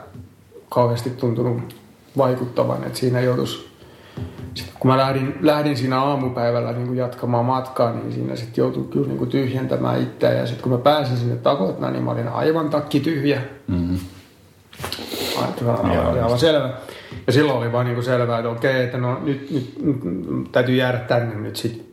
[0.69, 1.77] kauheasti tuntunut
[2.17, 3.70] vaikuttavan, että siinä joutuisi
[4.61, 9.07] sitten kun mä lähdin, lähdin siinä aamupäivällä niin jatkamaan matkaa, niin siinä sitten joutui kyllä
[9.07, 10.33] niin kuin tyhjentämään itseä.
[10.33, 13.41] Ja sitten kun mä pääsin sinne takotna, niin mä olin aivan takki tyhjä.
[13.69, 13.99] Mm-hmm.
[15.83, 16.71] Oli aivan selvä.
[17.27, 20.75] Ja silloin oli vaan niin kuin selvää, että okei, että no nyt, nyt, nyt täytyy
[20.75, 21.87] jäädä tänne nyt sitten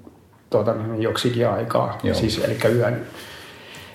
[0.49, 1.97] tuota, niin joksikin aikaa.
[2.03, 2.15] Joo.
[2.15, 3.01] Siis eli yön,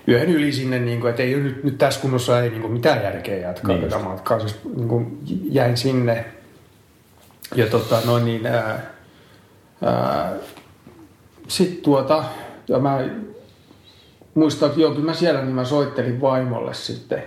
[0.08, 3.02] yön yli sinne, niin kuin, että ei nyt, nyt tässä kunnossa ei niin kuin mitään
[3.02, 4.40] järkeä jatkaa niin tätä matkaa.
[4.40, 6.24] Siis niin kuin jäin sinne
[7.54, 8.80] ja tota, noin niin, ää,
[9.82, 10.32] ää,
[11.48, 12.24] sit tuota,
[12.68, 13.00] ja mä
[14.34, 17.22] muistan, että joo, kyllä mä siellä niin mä soittelin vaimolle sitten.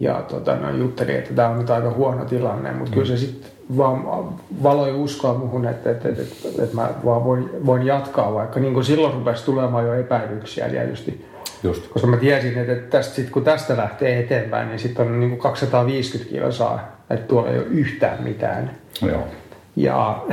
[0.00, 2.94] Ja tota, no, juttelin, että tämä on nyt aika huono tilanne, mutta mm.
[2.94, 3.18] kyllä se mm.
[3.18, 4.28] sitten vaan
[4.62, 8.74] valoi uskoa muhun, että, että, että, että, että mä vaan voin, voin jatkaa, vaikka niin
[8.74, 11.24] kuin silloin rupesi tulemaan jo epäilyksiä tietysti.
[11.62, 11.88] Just.
[11.88, 15.40] Koska mä tiesin, että tästä, sit, kun tästä lähtee eteenpäin, niin sitten on niin kuin
[15.40, 18.70] 250 kilsaa, että tuolla ei ole yhtään mitään.
[19.02, 19.26] Joo.
[19.76, 20.24] Ja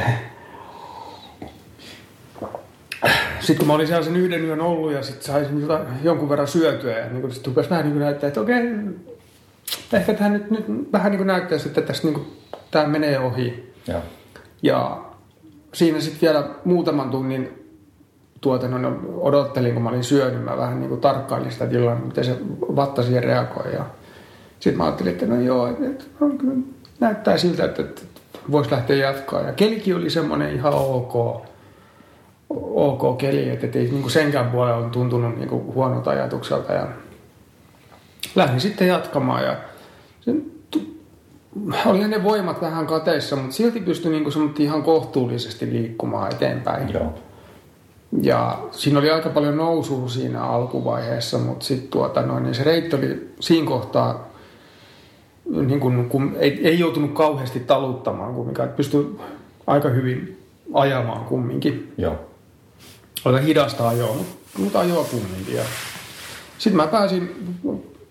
[3.39, 6.47] sitten kun mä olin siellä sen yhden yön ollut ja sitten saisin jotain, jonkun verran
[6.47, 8.63] syötyä ja niin sitten rupesi vähän niin näyttää, että okei,
[9.93, 12.27] ehkä tämä nyt, nyt vähän niin kuin näyttää, että tästä niin kuin,
[12.71, 13.73] tämä menee ohi.
[13.87, 14.01] Ja,
[14.63, 15.05] ja
[15.73, 17.65] siinä sitten vielä muutaman tunnin
[18.41, 22.25] tuota, no, odottelin, kun mä olin syönyt, mä vähän niin kuin tarkkailin sitä tilannetta, miten
[22.25, 22.37] se
[22.75, 23.73] vatta siihen reagoi.
[23.73, 23.85] Ja
[24.65, 26.03] sitten mä ajattelin, että no joo, että,
[26.99, 28.01] näyttää siltä, että, että
[28.51, 29.41] voisi lähteä jatkaa.
[29.41, 31.15] Ja kelikin oli semmoinen ihan ok,
[32.49, 36.73] ok keli, että ei niin senkään puolella on tuntunut niin kuin huonolta ajatukselta.
[36.73, 36.87] Ja
[38.35, 39.55] lähdin sitten jatkamaan ja
[40.21, 40.45] sen,
[41.85, 46.93] oli ne voimat vähän kateissa, mutta silti pystyi niin kuin ihan kohtuullisesti liikkumaan eteenpäin.
[46.93, 47.13] Joo.
[48.21, 52.95] Ja siinä oli aika paljon nousua siinä alkuvaiheessa, mutta sitten tuota, noin, niin se reitti
[52.95, 54.34] oli siinä kohtaa
[55.49, 59.19] niin kun, kun ei, ei joutunut kauheasti taluttamaan kumminkaan, että pystyi
[59.67, 61.93] aika hyvin ajamaan kumminkin.
[61.97, 62.15] Joo.
[63.25, 64.15] Aika hidasta ajoa,
[64.57, 65.59] mutta ajoa kumminkin.
[66.57, 67.35] Sitten mä pääsin,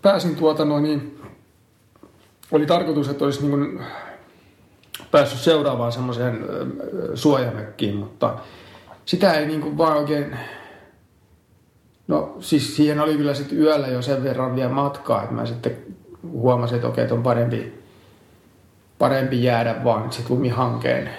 [0.01, 1.19] pääsin tuota noin niin,
[2.51, 3.79] oli tarkoitus, että olisi niin kuin
[5.11, 6.45] päässyt seuraavaan semmoiseen
[7.15, 8.37] suojamökkiin, mutta
[9.05, 10.37] sitä ei niin kuin vaan oikein...
[12.07, 15.77] No siis siihen oli kyllä sitten yöllä jo sen verran vielä matkaa, että mä sitten
[16.31, 17.73] huomasin, että okei, että on parempi,
[18.99, 21.09] parempi jäädä vaan sitten lumihankeen.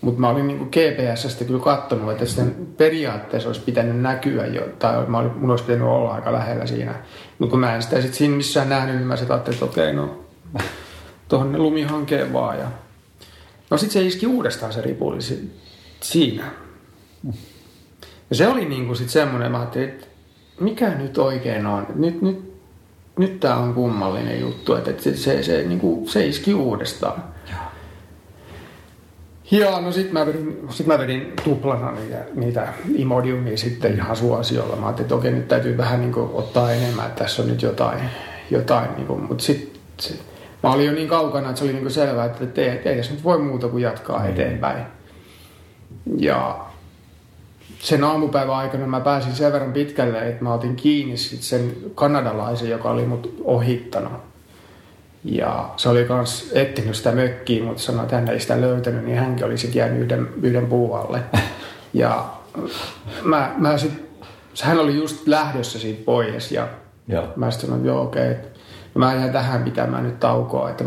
[0.00, 5.06] Mutta mä olin niin GPSstä kyllä katsonut, että sitten periaatteessa olisi pitänyt näkyä jo, tai
[5.06, 6.94] mä olin, mun olisi pitänyt olla aika lähellä siinä.
[7.38, 9.92] Mutta kun mä en sitä sitten siinä missään nähnyt, niin mä sitten ajattelin, että okei,
[9.92, 10.24] no
[11.28, 12.58] tuohon lumihankeen vaan.
[12.58, 12.66] Ja...
[13.70, 15.18] No sitten se iski uudestaan se ripuli
[16.00, 16.50] siinä.
[18.30, 20.06] Ja se oli niin kuin sitten semmoinen, mä ajattelin, että
[20.60, 21.86] mikä nyt oikein on?
[21.94, 22.53] Nyt, nyt
[23.18, 27.24] nyt tämä on kummallinen juttu, että se, se, se, niin kuin, se iski uudestaan.
[29.50, 34.76] Ja no sit mä vedin, sit mä vedin tuplana niitä, niitä Imodiumia sitten ihan suosiolla.
[34.76, 37.62] Mä ajattelin, että okei, nyt täytyy vähän niin kuin, ottaa enemmän, että tässä on nyt
[37.62, 38.00] jotain.
[38.50, 40.22] jotain niin kuin, mutta sitten sit,
[40.62, 43.12] mä olin jo niin kaukana, että se oli niin kuin selvää, että ei, ei tässä
[43.12, 44.30] nyt voi muuta kuin jatkaa mm.
[44.30, 44.84] eteenpäin.
[46.18, 46.66] Ja
[47.84, 52.70] sen aamupäivän aikana mä pääsin sen verran pitkälle, että mä otin kiinni sit sen kanadalaisen,
[52.70, 54.12] joka oli mut ohittanut.
[55.24, 59.18] Ja se oli kans etsinyt sitä mökkiä, mutta sanoi, että hän ei sitä löytänyt, niin
[59.18, 61.20] hänkin olisi jäänyt yhden, yhden puualle.
[61.94, 62.24] Ja
[63.24, 63.92] mä, mä sit,
[64.62, 66.68] hän oli just lähdössä siitä pois ja
[67.08, 67.28] ja.
[67.36, 68.42] mä sitten sanoin, että joo okei, okay.
[68.94, 70.84] no mä jään tähän pitämään nyt taukoa, että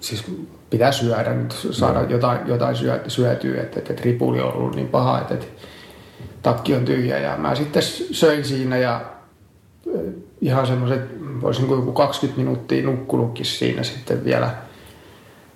[0.00, 0.24] siis
[0.70, 2.76] pitää syödä nyt, saada jotain, jotain
[3.08, 5.46] syötyä, että, että, että ripuli on ollut niin paha, että, että
[6.42, 9.00] takki on tyhjä ja mä sitten söin siinä ja
[10.40, 11.00] ihan semmoiset,
[11.40, 14.50] voisin joku 20 minuuttia nukkunutkin siinä sitten vielä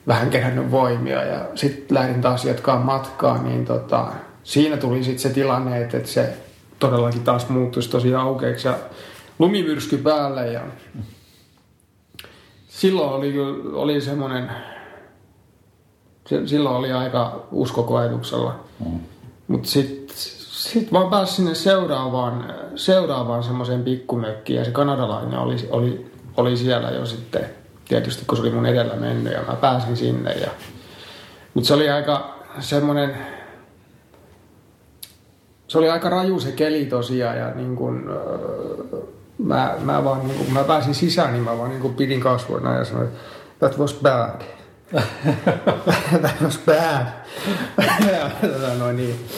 [0.07, 4.13] vähän kerännyt voimia ja sitten lähdin taas jatkaa matkaa, niin tota,
[4.45, 6.37] siinä tuli sitten se tilanne, että, että se
[6.79, 8.79] todellakin taas muuttuisi tosi aukeaksi ja
[9.39, 10.61] lumimyrsky päälle ja
[12.69, 13.35] silloin oli,
[13.73, 14.51] oli semmoinen,
[16.47, 18.65] silloin oli aika uskokoetuksella.
[18.85, 19.01] Mm.
[19.49, 20.17] Mutta sitten
[20.73, 26.91] sit vaan pääsin sinne seuraavaan, seuraavaan semmoiseen pikkumökkiin ja se kanadalainen oli, oli, oli siellä
[26.91, 27.47] jo sitten,
[27.89, 30.33] tietysti kun se oli mun edellä mennyt ja mä pääsin sinne.
[30.33, 30.51] Ja,
[31.55, 33.17] mutta se oli aika semmoinen,
[35.69, 38.11] se oli aika raju se keli tosiaan ja niin kun,
[39.39, 42.85] mä, mä vaan, niin kun mä pääsin sisään, niin mä vaan niin pidin kasvoina ja
[42.85, 43.09] sanoin,
[43.59, 44.41] that was bad.
[46.23, 47.07] that was bad.
[48.79, 49.29] noin niin.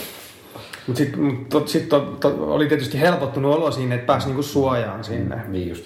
[0.89, 1.23] Mutta sitten
[1.53, 5.37] mut sit to, to, oli tietysti helpottunut olo siinä, että pääsi niinku suojaan sinne.
[5.37, 5.85] Mm, niin just.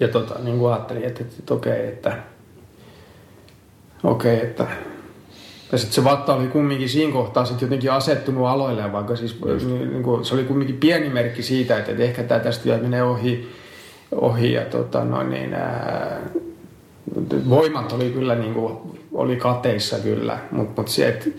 [0.00, 2.18] Ja tota, niin kuin ajattelin, että, että, että okei, okay, että
[4.04, 4.66] okei, okay, että
[5.72, 9.90] ja sitten se vatta oli kumminkin siinä kohtaa sitten jotenkin asettunut aloilleen, vaikka siis niin,
[9.90, 13.02] niin kuin, se oli kumminkin pieni merkki siitä, että, että ehkä tämä tästä vielä menee
[13.02, 13.48] ohi,
[14.12, 16.20] ohi ja tota, no niin, ää,
[17.48, 18.76] voimat oli kyllä niin kuin,
[19.12, 21.30] oli kateissa kyllä, mutta mut se, että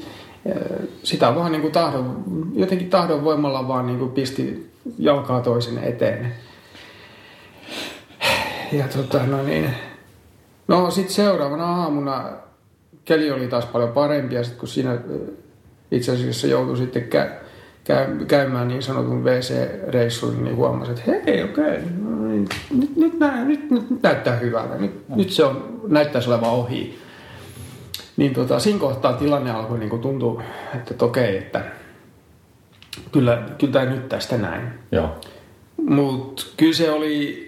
[1.03, 6.34] sitä vaan niin kuin tahdon, jotenkin tahdon voimalla vaan niin kuin pisti jalkaa toisen eteen.
[8.71, 9.69] Ja tota, no niin,
[10.67, 12.25] no sitten seuraavana aamuna
[13.05, 14.97] keli oli taas paljon parempi ja sitten kun siinä
[15.91, 17.45] itse asiassa joutui sitten kä-
[17.84, 23.13] käy- käymään niin sanotun WC-reissun, niin huomasi, että hei, okei, okay, no niin, nyt, nyt,
[23.45, 27.05] nyt, nyt, näyttää hyvältä, nyt, nyt se on, näyttäisi olevan ohi.
[28.17, 30.43] Niin tota, siinä kohtaa tilanne alkoi niin tuntua,
[30.75, 31.65] että okei, että
[33.12, 34.69] kyllä, kyllä tämä nyt tästä näin.
[34.91, 35.15] Joo.
[35.78, 37.45] Mutta kyllä se oli,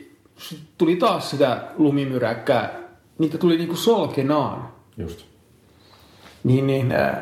[0.78, 2.80] tuli taas sitä lumimyräkkää,
[3.18, 4.70] niitä tuli niinku solkenaan.
[4.98, 5.26] Just.
[6.44, 7.18] Niin, niin äh,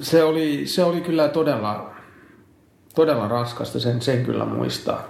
[0.00, 1.90] se, oli, se oli kyllä todella,
[2.94, 5.02] todella raskasta, sen, sen kyllä muistaa.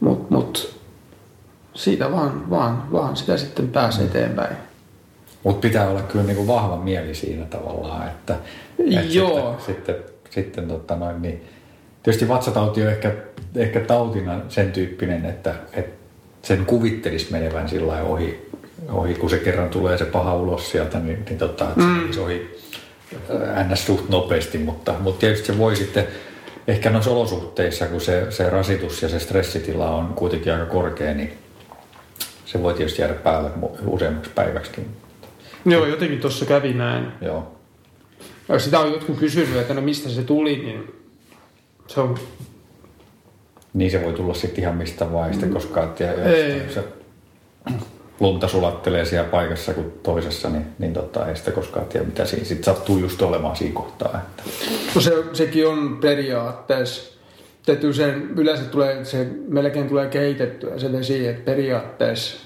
[0.00, 0.80] Mutta mut,
[1.78, 4.56] siitä vaan, vaan, vaan sitä sitten pääsee eteenpäin.
[5.44, 8.36] Mutta pitää olla kyllä niinku vahva mieli siinä tavallaan, että,
[8.78, 9.56] että Joo.
[9.58, 9.96] sitten, sitten,
[10.30, 11.44] sitten tota noin, niin,
[12.02, 13.14] tietysti vatsatauti on ehkä,
[13.56, 15.98] ehkä tautina sen tyyppinen, että, että
[16.42, 18.50] sen kuvittelisi menevän sillä ohi,
[18.88, 22.12] ohi, kun se kerran tulee se paha ulos sieltä, niin, niin tota, että mm.
[22.12, 22.58] se ohi
[23.72, 23.86] ns.
[23.86, 26.06] suht nopeasti, mutta, mutta tietysti se voi sitten
[26.68, 31.38] ehkä noissa olosuhteissa, kun se, se rasitus ja se stressitila on kuitenkin aika korkea, niin
[32.48, 33.50] se voi tietysti jäädä päälle
[33.86, 34.86] useammaksi päiväksi.
[35.64, 37.06] Joo, jotenkin tuossa kävi näin.
[37.20, 37.52] Joo.
[38.48, 40.94] Ja sitä on jotkut kysynyt, että no mistä se tuli, niin
[41.86, 42.18] se on...
[43.74, 46.74] Niin se voi tulla sitten ihan mistä vaan, sitten koska ei.
[46.74, 46.84] se
[48.20, 52.44] lunta sulattelee siellä paikassa kuin toisessa, niin, niin tota, ei sitä koskaan tiedä, mitä siinä
[52.44, 54.20] sitten sattuu just olemaan siinä kohtaa.
[54.22, 54.42] Että.
[54.94, 57.17] No se, sekin on periaatteessa
[57.72, 62.36] tehty sen, yleensä tulee, se melkein tulee keitettyä se vesi, että periaatteessa,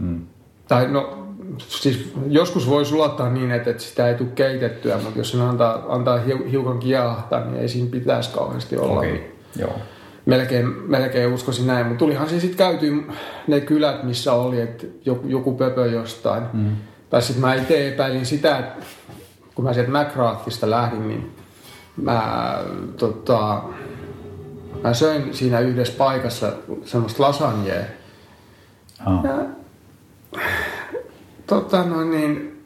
[0.00, 0.20] mm.
[0.68, 1.26] tai no
[1.58, 5.84] siis joskus voi sulattaa niin, että, että sitä ei tule keitettyä, mutta jos sen antaa,
[5.88, 6.18] antaa
[6.50, 8.98] hiukan kiahtaa, niin ei siinä pitäisi kauheasti olla.
[8.98, 9.18] Okay.
[9.58, 9.72] Joo.
[10.26, 13.02] Melkein, melkein uskoisin näin, mutta tulihan se sitten käyty
[13.46, 16.42] ne kylät, missä oli, että joku, joku pöpö jostain.
[16.52, 16.76] Mm.
[17.10, 18.84] Tai sitten mä itse epäilin sitä, että
[19.54, 21.32] kun mä sieltä McGrathista lähdin, niin
[21.96, 22.58] mä
[22.96, 23.62] tota,
[24.84, 26.52] Mä söin siinä yhdessä paikassa
[26.84, 27.84] semmoista lasagnea.
[29.06, 29.24] Oh.
[29.24, 29.46] Ja,
[31.46, 32.62] tota no niin,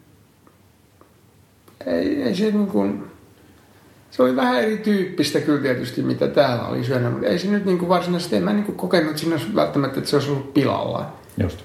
[1.87, 3.05] ei, ei se niin kuin,
[4.11, 7.79] se oli vähän erityyppistä kyllä tietysti, mitä täällä oli syönyt, mutta ei se nyt niin
[7.79, 11.13] kuin varsinaisesti, en mä niin kuin kokenut, siinä välttämättä, että se olisi ollut pilalla.
[11.43, 11.59] Just.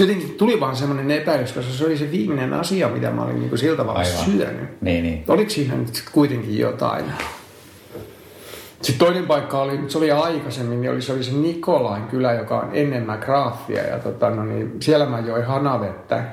[0.00, 3.48] Jotenkin tuli vaan semmoinen epäilys, koska se oli se viimeinen asia, mitä mä olin niin
[3.48, 4.24] kuin sillä tavalla Aivan.
[4.24, 4.80] syönyt.
[4.80, 5.24] Niin, niin.
[5.28, 7.04] Oliko siinä nyt kuitenkin jotain?
[8.82, 12.60] Sitten toinen paikka oli, se oli aikaisemmin, niin oli, se oli se Nikolain kylä, joka
[12.60, 13.82] on ennen McGrathia.
[13.82, 16.24] Ja tota, no niin, siellä mä join hanavettä.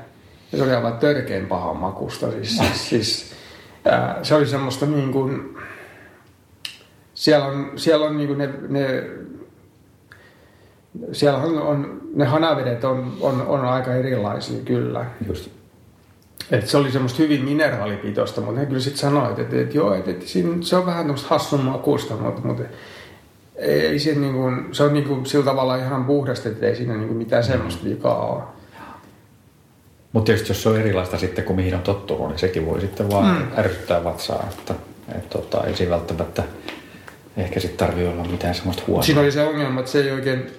[0.52, 2.32] Ja se oli aivan törkeän paha makusta.
[2.32, 3.36] Siis, siis, siis
[3.86, 5.58] ää, se oli semmoista niin kuin,
[7.14, 9.04] siellä on, siellä on niin kuin ne, ne
[11.12, 15.06] siellä on, on, ne hanavedet on, on, on aika erilaisia kyllä.
[15.28, 15.55] Just.
[16.52, 20.12] Et se oli semmoista hyvin mineraalipitoista, mutta he kyllä sitten sanoivat, että, että joo, että,
[20.12, 22.64] että siinä, se on vähän tämmöistä hassun makusta, mutta, mutta
[23.56, 26.94] ei siinä niin kuin, se on niin kuin sillä tavalla ihan puhdasta, että ei siinä
[26.94, 28.44] niin kuin mitään semmoista vikaa ole.
[30.14, 33.10] Mutta tietysti jos se on erilaista sitten kuin mihin on tottunut, niin sekin voi sitten
[33.10, 33.48] vaan mm.
[33.58, 34.50] ärsyttää vatsaa.
[34.60, 34.76] Että,
[35.18, 36.44] et tota, ei siinä välttämättä
[37.38, 39.04] ehkä sitten tarvitse olla mitään semmoista huonoa.
[39.04, 40.52] Siinä oli se ongelma, että se ei oikein,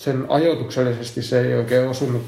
[0.00, 2.22] sen ajoituksellisesti se ei oikein osunut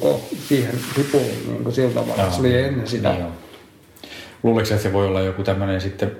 [0.48, 2.30] siihen ripuun niin kuin sillä tavalla.
[2.30, 3.12] Se oli ennen sitä.
[3.12, 3.26] Niin
[4.42, 6.16] Luuleeko että se voi olla joku tämmöinen sitten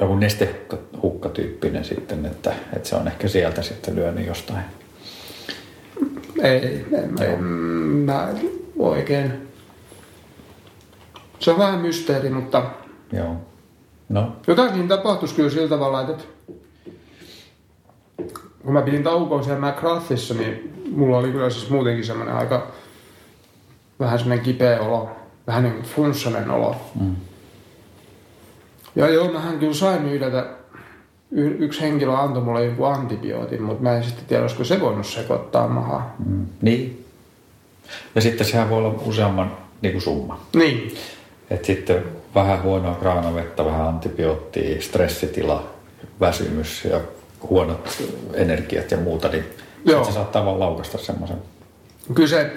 [0.00, 4.64] joku nestehukkatyyppinen sitten, että, että se on ehkä sieltä sitten lyönyt jostain?
[6.42, 8.28] Ei, en, en, mä
[8.78, 9.32] oikein.
[11.38, 12.70] Se on vähän mysteeri, mutta
[13.12, 13.36] Joo.
[14.08, 14.36] No.
[14.46, 16.24] jotain siinä tapahtuisi kyllä sillä tavalla, että
[18.64, 22.66] kun mä pidin taukoa siellä McGrathissa, niin mulla oli kyllä siis muutenkin semmoinen aika
[24.00, 25.10] vähän semmoinen kipeä olo,
[25.46, 26.76] vähän niin kuin olo.
[27.00, 27.16] Mm.
[28.96, 30.46] Ja joo, mähän kyllä sain yhdeltä,
[31.30, 35.06] y- yksi henkilö antoi mulle joku antibiootin, mutta mä en sitten tiedä, olisiko se voinut
[35.06, 36.14] sekoittaa mahaa.
[36.26, 36.46] Mm.
[36.62, 37.04] Niin.
[38.14, 40.40] Ja sitten sehän voi olla useamman niin kuin summa.
[40.54, 40.94] Niin.
[41.50, 45.70] Et sitten vähän huonoa kraanavettä, vähän antibioottia, stressitila,
[46.20, 47.00] väsymys ja
[47.48, 48.02] huonot
[48.34, 49.44] energiat ja muuta, niin
[49.84, 50.04] Joo.
[50.04, 51.36] se saattaa vaan laukasta semmoisen.
[52.14, 52.52] Kyllä, se,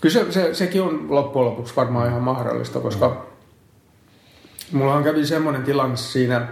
[0.00, 4.78] kyllä se, se, sekin on loppujen lopuksi varmaan ihan mahdollista, koska mm.
[4.78, 6.48] mulla on kävi semmoinen tilanne siinä,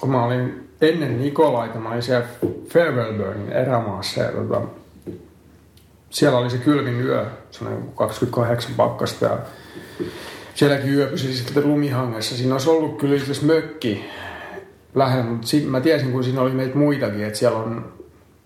[0.00, 2.26] kun mä olin ennen Nikolaita, mä olin siellä
[2.68, 4.62] Farewellburnin erämaassa ja tota,
[6.10, 9.38] siellä oli se kylmin yö, sellainen 28 pakkasta ja
[10.54, 12.36] sielläkin yöpysi sitten lumihangessa.
[12.36, 14.04] Siinä olisi ollut kyllä mökki
[14.96, 17.82] lähellä, mutta si- mä tiesin, kun siinä oli meitä muitakin, että siellä on, mä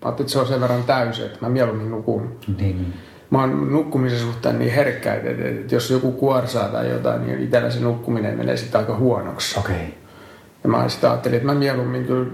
[0.01, 2.37] ajattelin, että se on sen verran täysi, että mä mieluummin nukun.
[2.57, 2.93] Niin.
[3.29, 7.39] Mä oon nukkumisen suhteen niin herkkä, että, että, että jos joku kuorsaa tai jotain, niin
[7.39, 9.59] itsellä se nukkuminen menee sitten aika huonoksi.
[9.59, 9.75] Okei.
[9.75, 9.87] Okay.
[10.63, 12.31] Ja mä sitten ajattelin, että mä mieluummin kyllä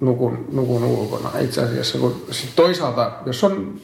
[0.00, 1.98] nukun, nukun ulkona itse asiassa.
[1.98, 3.74] Kun sit toisaalta, jos on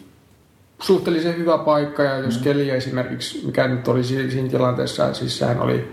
[0.82, 2.44] suhteellisen hyvä paikka ja jos mm.
[2.44, 5.92] keli esimerkiksi, mikä nyt oli siinä tilanteessa, siis sehän oli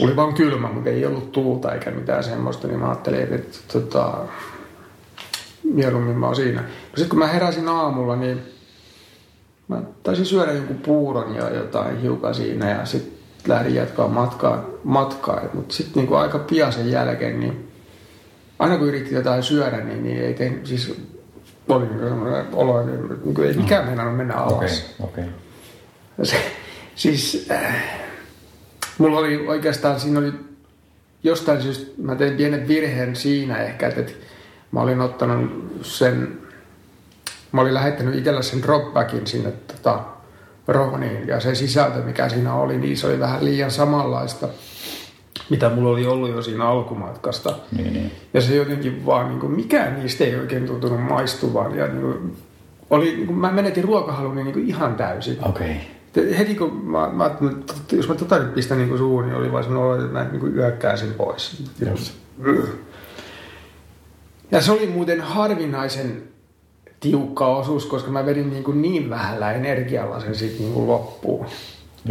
[0.00, 3.60] oli vaan kylmä, mutta ei ollut tuulta eikä mitään semmoista, niin mä ajattelin, että, että
[3.72, 4.14] tota,
[5.64, 6.60] mieluummin mä oon siinä.
[6.60, 8.42] No sitten kun mä heräsin aamulla, niin
[9.68, 13.12] mä taisin syödä jonkun puuron ja jotain hiukan siinä ja sitten
[13.46, 15.40] lähdin jatkaa matkaa, matkaa.
[15.54, 17.68] mutta sitten niin aika pian sen jälkeen, niin
[18.58, 20.94] aina kun yritti jotain syödä, niin, niin ei tehnyt, siis
[21.68, 22.92] oli niin semmoinen olo, että
[23.24, 24.94] niin ei mikään meinannut mennä alas.
[25.00, 25.32] Okay, okay.
[26.22, 26.36] Se,
[26.94, 28.03] siis äh,
[28.98, 30.32] Mulla oli oikeastaan, siinä oli
[31.22, 34.12] jostain syystä, mä tein pienen virheen siinä ehkä, että,
[34.72, 36.38] mä olin ottanut sen,
[37.52, 40.00] mä olin lähettänyt itsellä sen dropbackin sinne tota,
[40.68, 44.48] Rohniin ja se sisältö, mikä siinä oli, niin se oli vähän liian samanlaista,
[45.50, 47.56] mitä mulla oli ollut jo siinä alkumatkasta.
[47.76, 48.12] Niin, niin.
[48.34, 51.76] Ja se jotenkin vaan, niin kuin, mikään niistä ei oikein tuntunut maistuvan.
[51.76, 52.36] Ja niin kuin,
[52.90, 55.38] oli, niin kuin, mä menetin ruokahalun niin kuin ihan täysin.
[55.42, 55.70] Okei.
[55.70, 55.93] Okay
[56.38, 57.30] heti kun mä, mä
[57.92, 60.56] jos mä tota nyt pistän niin suuhun, niin oli vaan semmoinen olo, että mä niin
[60.56, 61.62] yökkääsin pois.
[61.88, 62.12] Just.
[64.50, 66.22] Ja se oli muuten harvinaisen
[67.00, 71.46] tiukka osuus, koska mä vedin niin, kuin niin vähällä energialla sen sitten niin kuin loppuun.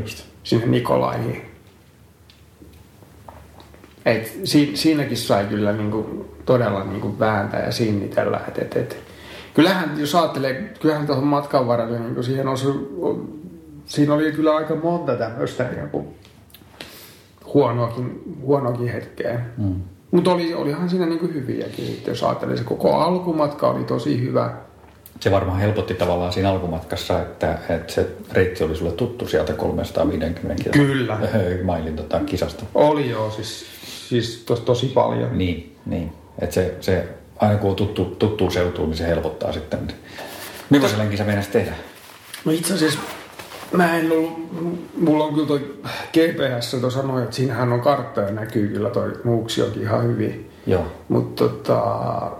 [0.01, 0.23] Just.
[0.43, 1.41] Sinne Nikolaihin.
[4.05, 8.41] Et si, siinäkin sai kyllä niin kuin, todella niin kuin vääntää ja sinnitellä.
[8.47, 8.97] Et, et, et.
[9.53, 12.89] Kyllähän, jos ajattelee, kyllähän tuohon matkan varrella, niin siihen osui
[13.85, 16.07] siinä oli kyllä aika monta tämmöistä niin
[17.53, 19.39] huonoakin, huonoakin hetkeä.
[19.57, 19.75] Mm.
[20.11, 24.53] Mutta oli, olihan siinä niin hyviäkin, jos ajattelee, se koko alkumatka oli tosi hyvä.
[25.19, 30.69] Se varmaan helpotti tavallaan siinä alkumatkassa, että, että se reitti oli sulle tuttu sieltä 350
[30.69, 31.19] Kyllä.
[31.63, 32.65] mailin tota, kisasta.
[32.75, 33.65] Oli joo, siis,
[34.07, 35.37] siis tos, tosi paljon.
[35.37, 36.11] Niin, niin.
[36.41, 37.07] Että se, se,
[37.39, 39.79] aina kun on tuttu, tuttuun seutuun, niin se helpottaa sitten.
[40.69, 41.75] Millaisen lenkin sä tehdä?
[42.45, 42.99] No itse asiassa
[43.73, 44.31] Mä en ollut,
[44.97, 45.75] mulla on kyllä toi
[46.13, 50.49] GPS tuo sanoi, että siinähän on kartta ja näkyy kyllä toi Nuuksiokin ihan hyvin.
[50.67, 50.85] Joo.
[51.09, 52.31] Mutta tota,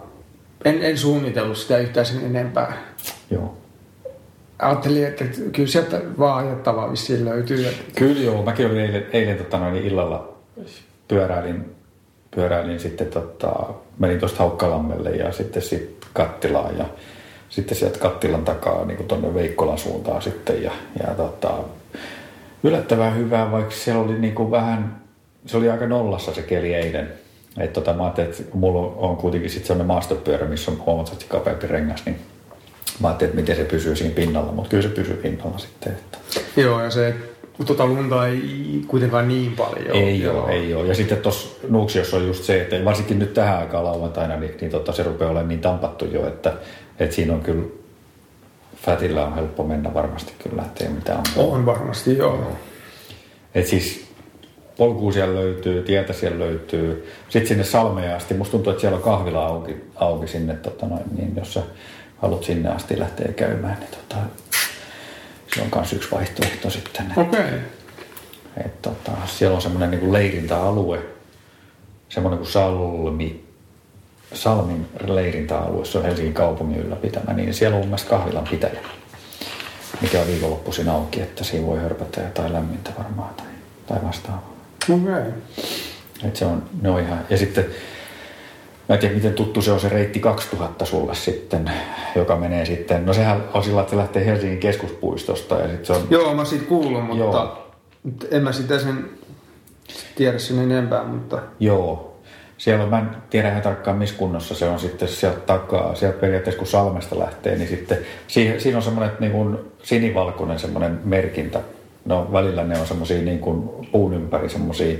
[0.66, 2.78] en, en suunnitellut sitä yhtään sen enempää.
[3.32, 3.58] Joo.
[4.60, 7.68] Ajattelin, että kyllä sieltä vaan ajattavaa vissiin löytyy.
[7.96, 10.34] Kyllä joo, mäkin olin eilen, eilen tota, noin illalla
[11.08, 11.76] pyöräilin,
[12.36, 13.54] pyöräilin sitten tota,
[14.00, 16.86] menin tuosta Haukkalammelle ja sitten sit Kattilaan ja
[17.56, 20.64] sitten sieltä kattilan takaa niin tuonne Veikkolan suuntaan sitten.
[20.64, 21.54] Ja, ja tota,
[22.64, 25.02] yllättävän hyvää, vaikka siellä oli niin kuin vähän,
[25.46, 27.14] se oli aika nollassa se keli eilen.
[27.58, 31.68] Et tota, mä ajattelin, että mulla on kuitenkin sitten sellainen maastopyörä, missä on huomattavasti kapeampi
[31.68, 32.20] rengas, niin
[33.00, 35.94] mä ajattelin, että miten se pysyy siinä pinnalla, mutta kyllä se pysyy pinnalla sitten.
[35.94, 36.18] Että.
[36.58, 37.16] Joo, ja se
[37.66, 39.96] Tota lunta ei kuitenkaan niin paljon.
[39.96, 40.44] Ei joo.
[40.44, 40.88] ole, ei ole.
[40.88, 44.72] Ja sitten tuossa Nuuksiossa on just se, että varsinkin nyt tähän aikaan lauantaina, niin, niin
[44.72, 46.54] tota, se rupeaa olemaan niin tampattu jo, että,
[47.00, 47.66] että siinä on kyllä
[48.76, 51.54] Fatilla on helppo mennä varmasti kyllä, ettei mitään on.
[51.54, 52.52] On varmasti, joo.
[53.56, 54.06] Et siis
[54.78, 57.12] polkuu siellä löytyy, tietä siellä löytyy.
[57.30, 61.04] Sitten sinne Salmeen asti, musta tuntuu, että siellä on kahvila auki, auki sinne, tota noin,
[61.18, 61.62] niin jos sä
[62.18, 64.22] haluat sinne asti lähteä käymään, niin tota,
[65.56, 67.06] se on myös yksi vaihtoehto sitten.
[67.18, 67.40] Okei.
[67.40, 67.60] Okay.
[68.66, 71.00] Et, tota, siellä on semmoinen niin leirintäalue,
[72.10, 73.43] semmoinen kuin Salmi,
[74.34, 78.80] Salmin leirintäalue, se on Helsingin kaupungin ylläpitämä, niin siellä on mun mielestä kahvilan pitäjä,
[80.02, 83.46] mikä on viikonloppuisin auki, että siinä voi hörpätä jotain lämmintä varmaan tai,
[83.88, 84.54] tai vastaavaa.
[84.90, 85.04] Okei.
[85.04, 85.32] Okay.
[86.24, 87.66] Et se on, ne on ihan, ja sitten
[88.90, 91.72] Mä en tiedä, miten tuttu se on se reitti 2000 sulle sitten,
[92.16, 95.94] joka menee sitten, no sehän on sillä, että se lähtee Helsingin keskuspuistosta ja sitten se
[95.94, 96.08] on...
[96.10, 97.74] Joo, mä siitä kuulun, mutta Joo.
[98.32, 99.10] en mä sitä sen
[100.16, 101.42] tiedä sen enempää, mutta...
[101.60, 102.13] Joo,
[102.64, 106.20] siellä on, mä en tiedä ihan tarkkaan missä kunnossa se on sitten sieltä takaa, sieltä
[106.20, 107.98] periaatteessa kun Salmesta lähtee, niin sitten
[108.28, 111.60] siihen, siinä on semmoinen niin kuin sinivalkoinen semmoinen merkintä.
[112.06, 114.98] No välillä ne on semmoisia niin kuin puun ympäri semmoisia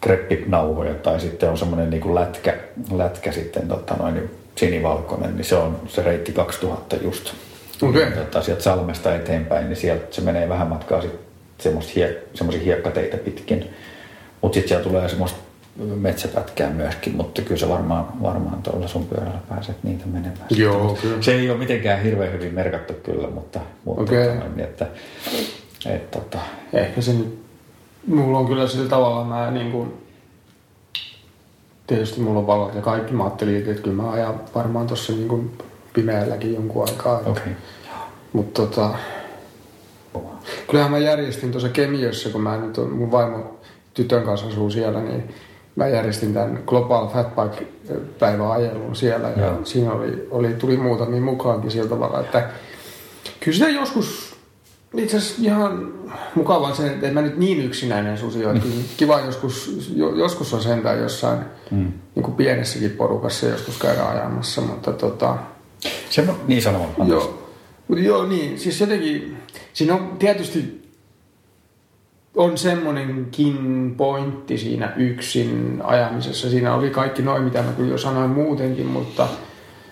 [0.00, 2.54] kreppinauhoja tai sitten on semmoinen niin kuin lätkä,
[2.92, 7.32] lätkä sitten tota noin, niin sinivalkoinen, niin se on se reitti 2000 just.
[7.82, 8.10] Okay.
[8.10, 11.20] Tota, sieltä Salmesta eteenpäin, niin sieltä se menee vähän matkaa sitten
[11.58, 13.70] semmoisia hie, hiekkateitä pitkin.
[14.42, 15.45] Mutta sitten siellä tulee semmoista
[15.78, 20.46] metsäpätkää myöskin, mutta kyllä se varmaan, varmaan tuolla sun pyörällä pääset niitä menemään.
[20.50, 21.22] Joo, kyllä.
[21.22, 24.26] Se ei ole mitenkään hirveän hyvin merkattu kyllä, mutta, mutta okay.
[24.28, 24.86] tota, niin, että,
[25.86, 26.38] et, tota.
[26.72, 27.38] Ehkä se nyt,
[28.06, 29.92] mulla on kyllä sillä tavalla mä niin kuin,
[31.86, 35.28] tietysti mulla on valot ja kaikki, mä ajattelin, että kyllä mä ajan varmaan tuossa niin
[35.28, 35.58] kuin
[35.92, 37.18] pimeälläkin jonkun aikaa.
[37.18, 37.52] Okay.
[38.32, 38.90] Mutta tota,
[40.70, 43.60] kyllähän mä järjestin tuossa Kemiössä, kun mä nyt mun vaimo
[43.94, 45.34] tytön kanssa asuu siellä, niin
[45.76, 47.66] mä järjestin tämän Global Fatbike
[48.18, 52.50] päivän ajelun siellä ja ja siinä oli, oli, tuli muutamia mukaankin sillä tavalla, että
[53.40, 54.36] kyllä sitä joskus
[54.94, 55.92] itse asiassa ihan
[56.34, 58.54] mukavaa se, että en mä nyt niin yksinäinen susi ole.
[58.54, 58.60] Mm.
[58.96, 61.38] Kiva joskus, joskus on sentään jossain
[61.70, 61.92] mm.
[62.14, 65.36] niin kuin pienessäkin porukassa joskus käydä ajamassa, mutta tota...
[66.10, 67.04] Se, niin sanomalla.
[67.08, 67.42] Joo,
[67.88, 69.36] mutta joo niin, siis jotenkin,
[69.72, 70.85] siinä on tietysti
[72.36, 76.50] on semmoinenkin pointti siinä yksin ajamisessa.
[76.50, 79.28] Siinä oli kaikki noin, mitä mä kyllä jo sanoin muutenkin, mutta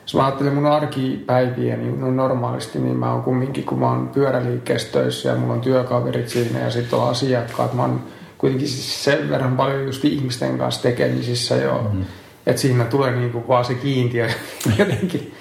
[0.03, 4.09] jos mä ajattelen mun arkipäiviä niin no normaalisti, niin mä oon kumminkin, kun mä oon
[4.09, 7.75] pyöräliikkeessä töissä ja mulla on työkaverit siinä ja sitten on asiakkaat.
[7.75, 8.03] Mä oon
[8.39, 12.05] kuitenkin siis sen verran paljon just ihmisten kanssa tekemisissä jo, mm-hmm.
[12.47, 14.29] että siinä tulee niinku vaan se kiintiö
[14.79, 15.33] jotenkin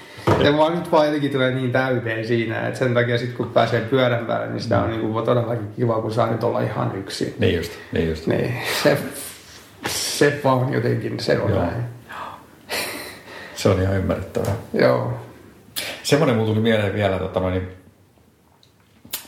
[0.44, 3.82] se vaan nyt vaan jotenkin tulee niin täyteen siinä, että sen takia sitten kun pääsee
[3.82, 7.36] pyörän päälle, niin sitä on niin kuin todellakin kiva, kun saa nyt olla ihan yksin.
[7.40, 8.28] Niin just, niin just.
[8.28, 8.54] Niin,
[8.84, 8.98] se,
[9.88, 11.60] se vaan jotenkin, se on Joo.
[11.60, 11.84] näin.
[13.56, 14.56] Se on ihan ymmärrettävää.
[14.74, 15.14] Joo.
[16.04, 17.68] Semmoinen mulla tuli mieleen vielä, tota, niin,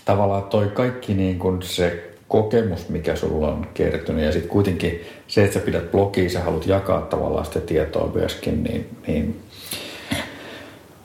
[0.05, 5.43] tavallaan toi kaikki niin kuin se kokemus, mikä sulla on kertynyt ja sitten kuitenkin se,
[5.43, 9.44] että sä pidät blogia, sä haluat jakaa tavallaan sitä tietoa myöskin, niin, niin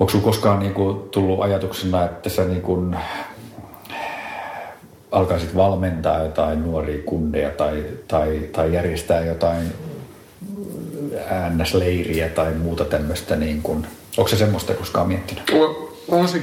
[0.01, 2.97] Onko sinulla koskaan niin kuin, tullut ajatuksena, että sä niin kuin,
[5.13, 9.73] alkaisit valmentaa jotain nuoria kundeja tai, tai, tai järjestää jotain
[11.31, 13.37] äännäsleiriä tai muuta tämmöistä?
[13.37, 13.87] Niin kuin,
[14.17, 15.51] onko se semmoista koskaan miettinyt?
[16.09, 16.43] On se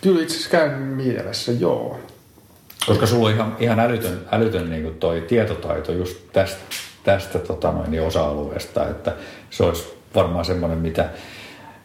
[0.00, 1.98] kyllä itse asiassa käynyt mielessä, joo.
[2.86, 6.60] Koska sulla on ihan, ihan älytön, älytön niin kuin toi tietotaito just tästä,
[7.04, 9.12] tästä tota noin, osa-alueesta, että
[9.50, 11.08] se olisi varmaan semmoinen, mitä,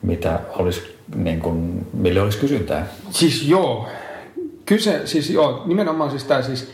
[0.02, 2.88] mitä olisi niin kuin, mille olisi kysyntää?
[3.10, 3.88] Siis joo.
[4.66, 6.74] Kyse, siis joo, nimenomaan siis tämä siis,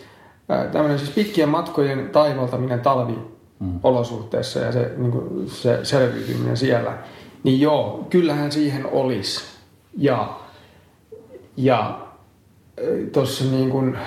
[0.72, 4.66] tämmöinen siis pitkien matkojen taivaltaminen talviolosuhteissa mm.
[4.66, 6.98] ja se, niin kuin, se selviytyminen siellä.
[7.44, 9.42] Niin joo, kyllähän siihen olisi.
[9.98, 10.40] Ja,
[11.58, 12.00] ja
[13.12, 13.98] tuossa niin kuin,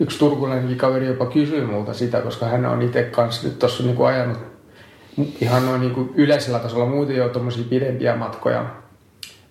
[0.00, 4.06] yksi turkulainenkin kaveri jopa kysyi multa sitä, koska hän on itse kanssa nyt tuossa niin
[4.06, 4.38] ajanut
[5.40, 8.81] ihan noin niin kuin yleisellä tasolla muuten jo tuommoisia pidempiä matkoja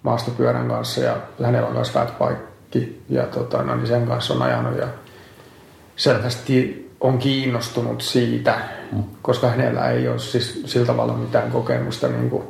[0.03, 4.77] maastopyörän kanssa ja hänellä on myös fatbike ja tota, no, niin sen kanssa on ajanut
[4.77, 4.87] ja
[5.95, 8.59] selvästi on kiinnostunut siitä,
[8.91, 9.03] mm.
[9.21, 12.43] koska hänellä ei ole siis sillä tavalla mitään kokemusta niin kuin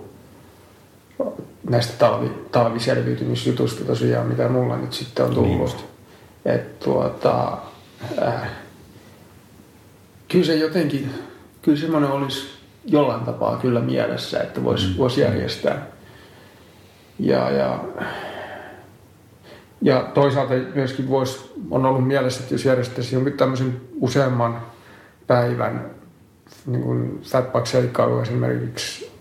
[1.70, 5.76] näistä talvi, talviselviytymisjutusta tosiaan, mitä mulla nyt sitten on tullut.
[6.46, 7.58] Niin Et, tuota,
[8.22, 8.50] äh,
[10.28, 11.14] kyllä se jotenkin,
[11.62, 12.48] kyllä semmoinen olisi
[12.86, 14.98] jollain tapaa kyllä mielessä, että voisi mm.
[14.98, 15.88] vois järjestää
[17.22, 17.84] ja, ja,
[19.82, 24.62] ja toisaalta myöskin voisi, on ollut mielessä, että jos järjestäisi jonkin tämmöisen useamman
[25.28, 25.92] päivän
[26.66, 29.12] niin kuin fatback-seikkailu esimerkiksi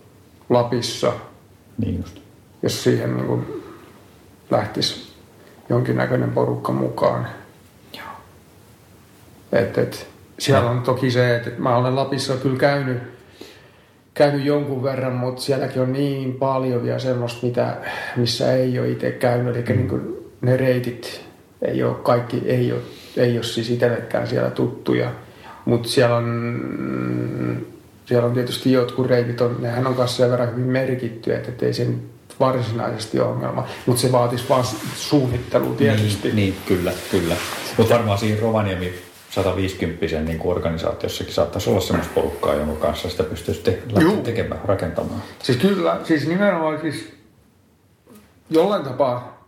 [0.48, 1.12] Lapissa,
[1.78, 2.18] niin just.
[2.62, 3.62] jos siihen niin kuin
[4.50, 5.12] lähtisi
[5.68, 7.26] jonkinnäköinen porukka mukaan.
[9.52, 13.19] Et, et, siellä on toki se, että mä olen Lapissa kyllä käynyt,
[14.14, 17.76] käynyt jonkun verran, mutta sielläkin on niin paljon vielä semmoista, mitä,
[18.16, 19.56] missä ei ole itse käynyt.
[19.56, 19.76] Eli mm.
[19.76, 21.20] niin kuin ne reitit
[21.62, 22.80] ei ole kaikki, ei ole,
[23.16, 25.12] ei ole siis itsellekään siellä tuttuja.
[25.64, 27.66] Mutta siellä on,
[28.06, 31.74] siellä on tietysti jotkut reitit, on, nehän on kanssa sen verran hyvin merkitty, että ei
[31.74, 32.02] sen
[32.40, 34.64] varsinaisesti ongelma, mutta se vaatisi vaan
[34.96, 36.28] suunnittelua tietysti.
[36.28, 37.36] Niin, niin kyllä, kyllä.
[37.76, 38.92] Mutta varmaan siinä Rovaniemi
[39.30, 43.82] 150 niin organisaatiossakin saattaisi olla semmoista porukkaa, jonka kanssa sitä pystyisi te-
[44.24, 45.22] tekemään, rakentamaan.
[45.42, 47.12] Siis kyllä, siis nimenomaan siis
[48.50, 49.46] jollain tapaa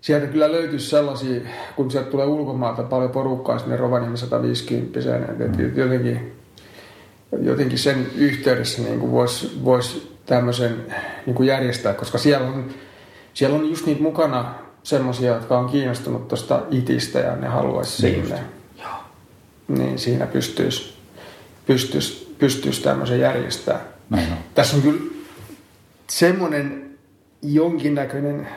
[0.00, 1.40] sieltä kyllä löytyisi sellaisia,
[1.76, 5.76] kun sieltä tulee ulkomaalta paljon porukkaa sinne Rovaniemi 150, että mm.
[5.76, 6.32] jotenkin,
[7.40, 10.86] jotenkin sen yhteydessä niin voisi vois tämmöisen
[11.26, 12.64] niin kuin järjestää, koska siellä on,
[13.34, 18.24] siellä on just niitä mukana semmoisia, jotka on kiinnostunut tuosta itistä ja ne haluaisi niin
[18.26, 18.40] sinne.
[18.78, 18.90] Joo.
[19.68, 20.94] Niin siinä pystyisi,
[21.66, 23.80] pystyisi, pystyisi tämmöisen järjestää.
[24.10, 24.38] Näin on.
[24.54, 25.00] Tässä on kyllä
[26.10, 26.90] semmoinen
[27.42, 28.48] jonkinnäköinen,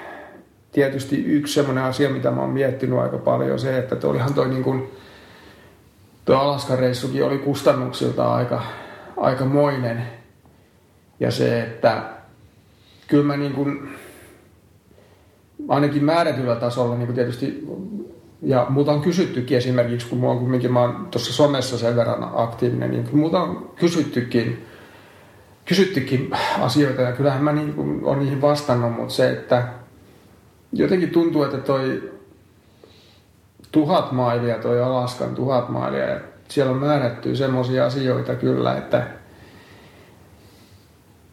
[0.71, 4.49] tietysti yksi semmoinen asia, mitä mä oon miettinyt aika paljon, se, että toi olihan toi
[4.49, 4.91] niin kuin,
[6.25, 8.63] tuo Alaskan reissukin oli kustannuksilta aika,
[9.17, 10.03] aika moinen.
[11.19, 12.03] Ja se, että
[13.07, 13.89] kyllä mä niin kuin,
[15.67, 17.67] ainakin määrätyllä tasolla niin kuin tietysti,
[18.41, 22.29] ja multa on kysyttykin esimerkiksi, kun mä oon kumminkin, mä oon tuossa somessa sen verran
[22.33, 24.65] aktiivinen, niin multa on kysyttykin,
[25.65, 29.67] kysyttykin asioita, ja kyllähän mä niin kuin on niihin vastannut, mutta se, että
[30.73, 32.11] jotenkin tuntuu, että toi
[33.71, 39.07] tuhat mailia, toi Alaskan tuhat mailia, ja siellä on määrätty semmoisia asioita kyllä, että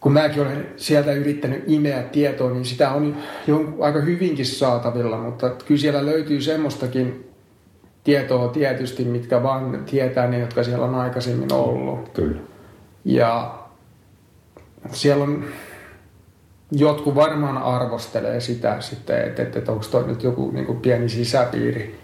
[0.05, 3.15] kun mäkin olen sieltä yrittänyt imeä tietoa, niin sitä on
[3.47, 7.29] jo aika hyvinkin saatavilla, mutta kyllä siellä löytyy semmoistakin
[8.03, 12.09] tietoa tietysti, mitkä vaan tietää ne, jotka siellä on aikaisemmin ollut.
[12.09, 12.41] Kyllä.
[13.05, 13.59] Ja
[14.91, 15.45] siellä on,
[16.71, 21.09] jotkut varmaan arvostelee sitä sitten, että, että, että onko toi nyt joku niin kuin pieni
[21.09, 21.99] sisäpiiri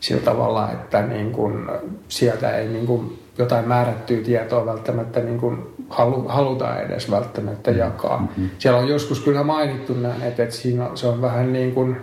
[0.00, 1.68] sillä tavalla, että niin kuin,
[2.08, 7.78] sieltä ei niin kuin, jotain määrättyä tietoa välttämättä niin kuin halu, haluta edes välttämättä mm.
[7.78, 8.18] jakaa.
[8.18, 8.50] Mm-hmm.
[8.58, 11.96] Siellä on joskus kyllä mainittu näin, että, että siinä on, se on vähän niin kuin,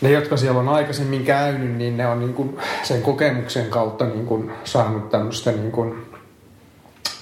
[0.00, 4.26] ne, jotka siellä on aikaisemmin käynyt, niin ne on niin kuin sen kokemuksen kautta niin
[4.26, 6.06] kuin saanut tämmöistä niin kuin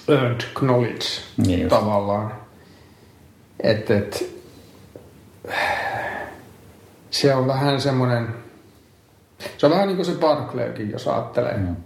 [0.08, 1.04] earned knowledge
[1.36, 2.32] niin tavallaan.
[3.60, 4.34] Että et,
[7.10, 8.28] se on vähän semmoinen,
[9.58, 11.56] se on vähän niin kuin se Barclaykin, jos ajattelee.
[11.56, 11.76] Mm.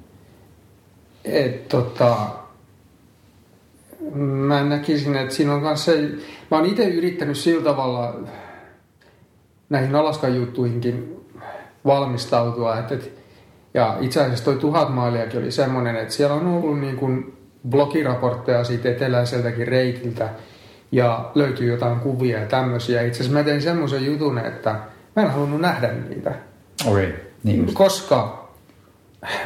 [1.25, 2.17] Että tota,
[4.15, 6.09] mä näkisin, että siinä on kanssa se,
[6.51, 8.21] mä oon itse yrittänyt sillä tavalla
[9.71, 11.17] näihin Alaskan juttuihinkin
[11.87, 12.95] valmistautua, että,
[13.75, 17.39] ja itse asiassa toi tuhat mailiakin oli semmoinen, että siellä on ollut niin kuin
[17.69, 20.29] blogiraportteja siitä eteläiseltäkin reitiltä
[20.93, 23.03] ja löytyy jotain kuvia ja tämmöisiä.
[23.03, 24.71] Itse asiassa mä tein semmoisen jutun, että
[25.17, 26.35] mä en halunnut nähdä niitä.
[26.87, 27.13] Okay.
[27.45, 28.38] Niin Koska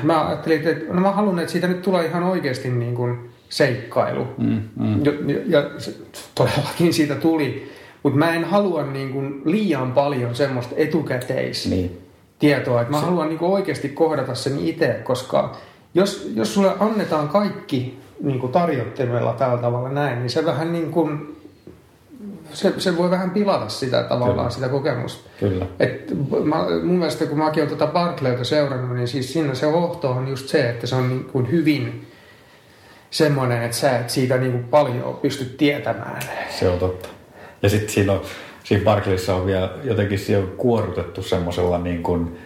[0.03, 4.27] mä ajattelin, että no mä haluan, että siitä nyt tulee ihan oikeasti niin kuin seikkailu.
[4.39, 5.05] Mm, mm.
[5.05, 5.13] Ja,
[5.47, 5.71] ja
[6.35, 7.73] todellakin siitä tuli.
[8.03, 11.99] Mutta mä en halua niin kuin liian paljon semmoista etukäteis niin.
[12.39, 12.81] tietoa.
[12.81, 13.05] Että mä se...
[13.05, 15.57] haluan niin kuin oikeasti kohdata sen itse, koska
[15.95, 20.91] jos, jos sulle annetaan kaikki niin kuin tarjottimella tällä tavalla näin, niin se vähän niin
[20.91, 21.37] kuin
[22.53, 24.51] se, se voi vähän pilata sitä tavallaan, Kyllä.
[24.51, 25.31] sitä kokemusta.
[25.41, 25.67] Kyllä.
[25.81, 26.13] Et
[26.45, 30.29] mä, mun mielestä kun mäkin olen tuota Barclayta seurannut, niin siis siinä se ohto on
[30.29, 32.07] just se, että se on niin kuin hyvin
[33.11, 36.23] semmoinen, että sä et siitä niin kuin paljon pysty tietämään.
[36.51, 37.09] Se on totta.
[37.63, 38.23] Ja sitten siinä, on,
[38.65, 42.39] siinä Barclayssa on vielä jotenkin siellä on kuorutettu semmoisella niin kuin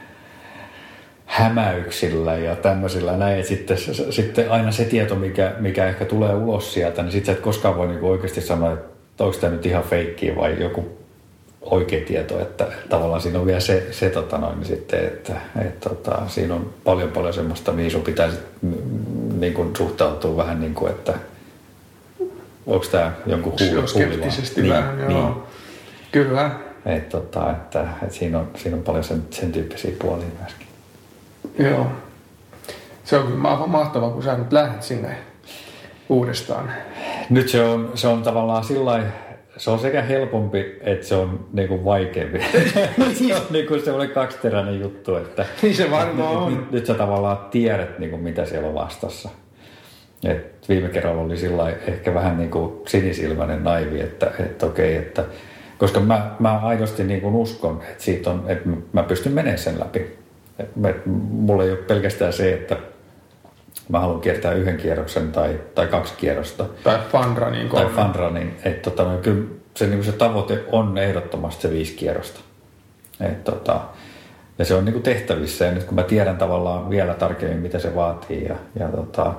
[1.26, 3.44] hämäyksillä ja tämmöisillä näin.
[3.44, 3.76] sitten,
[4.11, 7.76] sitten aina se tieto, mikä, mikä ehkä tulee ulos sieltä, niin sitten sä et koskaan
[7.76, 10.96] voi niin oikeasti sanoa, että onko tämä nyt ihan feikkiä vai joku
[11.70, 15.80] oikea tieto, että tavallaan siinä on vielä se, se tota noin, niin sitten, että et,
[15.80, 18.38] tota, siinä on paljon paljon semmoista, mihin sun pitäisi
[19.38, 21.14] niin kuin, suhtautua vähän niin kuin, että
[22.66, 25.10] onko tämä jonkun huuli, skeptisesti niin, vähän, niin.
[25.10, 25.46] joo.
[26.12, 26.50] Kyllä.
[26.86, 30.66] Et, tota, että, et siinä, on, siinä on paljon sen, sen tyyppisiä puolia myöskin.
[31.58, 31.86] Joo.
[33.04, 35.16] Se on kyllä mahtavaa, kun sä nyt lähdet sinne
[36.09, 36.70] uudestaan.
[37.30, 39.02] Nyt se on, se on tavallaan sillä
[39.57, 42.38] se on sekä helpompi että se on niinku vaikeampi.
[43.28, 46.57] se on niinku semmoinen kaksiteräinen juttu, että niin se varmaan on.
[46.57, 49.28] Nyt, nyt sä tavallaan tiedät, niinku, mitä siellä on vastassa.
[50.24, 55.24] Et viime kerralla oli sillä ehkä vähän niinku sinisilmäinen naivi, että, että okei, että
[55.78, 59.80] Koska mä, mä aidosti niin kuin uskon, että, siitä on, että mä pystyn menemään sen
[59.80, 59.98] läpi.
[60.59, 62.76] Et, et, mulla ei ole pelkästään se, että
[63.89, 66.64] mä haluan kiertää yhden kierroksen tai, tai kaksi kierrosta.
[66.84, 68.57] Tai funrunin Tai funrunin.
[68.64, 72.41] Että tota, no, kyllä se, niin se tavoite on ehdottomasti se viisi kierrosta.
[73.20, 73.80] Et, tota,
[74.59, 77.78] ja se on niin kuin tehtävissä ja nyt kun mä tiedän tavallaan vielä tarkemmin mitä
[77.78, 79.34] se vaatii ja, ja, tota,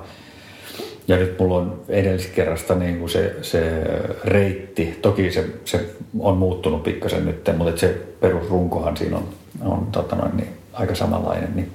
[1.08, 3.82] ja nyt mulla on edelliskerrasta niin kuin se, se
[4.24, 9.28] reitti, toki se, se on muuttunut pikkasen nyt, mutta se perusrunkohan siinä on,
[9.64, 11.72] on tota noin, niin, aika samanlainen, niin,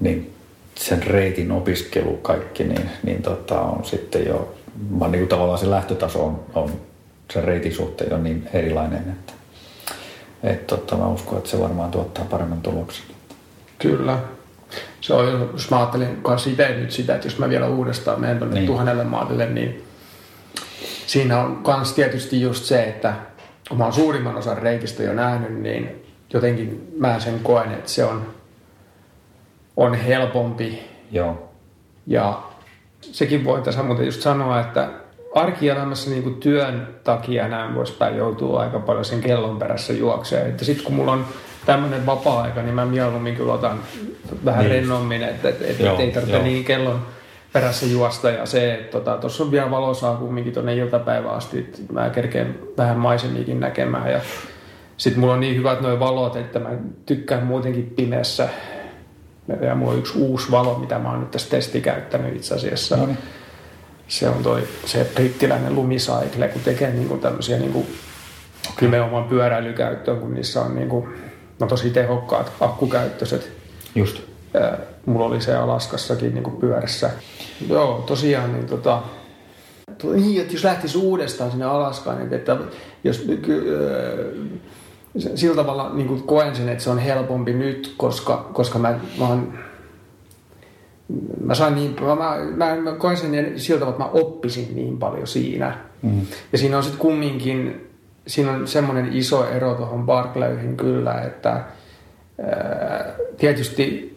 [0.00, 0.33] niin
[0.74, 4.54] sen reitin opiskelu kaikki, niin, niin tota, on sitten jo,
[4.98, 6.70] vaan niin tavallaan se lähtötaso on, on
[7.32, 9.32] sen reitin suhteen jo niin erilainen, että
[10.42, 13.04] et, tota, mä uskon, että se varmaan tuottaa paremman tuloksen.
[13.78, 14.18] Kyllä.
[15.00, 18.38] Se on, jos mä ajattelin kanssa itse nyt sitä, että jos mä vielä uudestaan menen
[18.38, 18.66] tuonne niin.
[18.66, 19.84] tuhannelle maalille, niin
[21.06, 23.14] siinä on myös tietysti just se, että
[23.68, 28.04] kun mä oon suurimman osan reitistä jo nähnyt, niin jotenkin mä sen koen, että se
[28.04, 28.26] on,
[29.76, 30.82] on helpompi.
[31.10, 31.48] Joo.
[32.06, 32.42] Ja
[33.00, 34.88] sekin voi tässä muuten just sanoa, että
[35.34, 40.48] arkielämässä niin kuin työn takia näin poispäin joutuu aika paljon sen kellon perässä juokseen.
[40.48, 41.24] Että sitten kun mulla on
[41.66, 43.80] tämmöinen vapaa-aika, niin mä mieluummin kyllä otan
[44.44, 44.70] vähän niin.
[44.74, 47.02] rennommin, että et, et, et ei tarvitse niin kellon
[47.52, 48.30] perässä juosta.
[48.30, 52.58] Ja se, että tuossa tota, on vielä valosaa kumminkin tuonne iltapäivään asti, että mä kerkeen
[52.78, 54.12] vähän maisemiikin näkemään.
[54.12, 54.20] Ja
[54.96, 56.70] sitten mulla on niin hyvät nuo valot, että mä
[57.06, 58.48] tykkään muutenkin pimeässä.
[59.60, 62.96] Ja mulla on yksi uusi valo, mitä mä oon nyt tässä testikäyttänyt itse asiassa.
[62.96, 63.18] No niin
[64.08, 67.86] se on toi, se brittiläinen lumisaikle, kun tekee niin kuin tämmöisiä niin kuin
[68.80, 71.08] nimenomaan pyöräilykäyttöön, kun niissä on niin kuin,
[71.60, 73.52] no tosi tehokkaat akkukäyttöiset.
[73.94, 74.20] Just.
[74.54, 77.10] Ja mulla oli se Alaskassakin niin kuin pyörässä.
[77.68, 79.02] Joo, tosiaan niin tota,
[80.14, 82.56] niin, että jos lähtisi uudestaan sinne Alaskaan, niin että
[83.04, 83.26] jos
[85.18, 89.28] sillä tavalla niin kuin koen sen, että se on helpompi nyt, koska, koska mä, mä
[89.28, 89.52] oon
[91.44, 92.16] mä sain niin, mä,
[92.56, 95.78] mä, mä koen sen sillä tavalla, että mä oppisin niin paljon siinä.
[96.02, 96.20] Mm.
[96.52, 97.90] Ja siinä on sitten kumminkin,
[98.26, 104.16] siinä on semmoinen iso ero tuohon Barclayhin kyllä, että ää, tietysti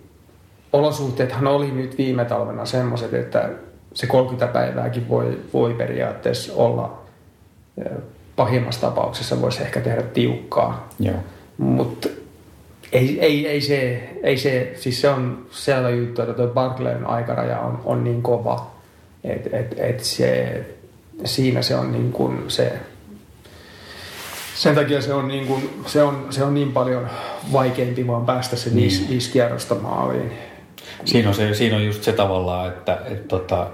[0.74, 3.50] olosuhteethan oli nyt viime talvena semmoiset, että
[3.94, 7.02] se 30 päivääkin voi, voi periaatteessa olla
[8.38, 10.90] pahimmassa tapauksessa voisi ehkä tehdä tiukkaa.
[11.58, 12.10] Mutta
[12.92, 17.60] ei, ei, ei, se, ei se, siis se on selvä juttu, että tuo Barclayn aikaraja
[17.60, 18.72] on, on niin kova,
[19.24, 20.62] että et, et se,
[21.26, 22.74] siinä se on niin kuin se,
[24.56, 27.08] sen takia se on, niin kuin, se on, se on niin paljon
[27.54, 28.82] vaikeampi vaan päästä se niin.
[28.82, 30.32] viisi, viisi kierrosta maaliin.
[31.06, 33.68] Siinä on, se, siinä on just se tavallaan, että et, tota,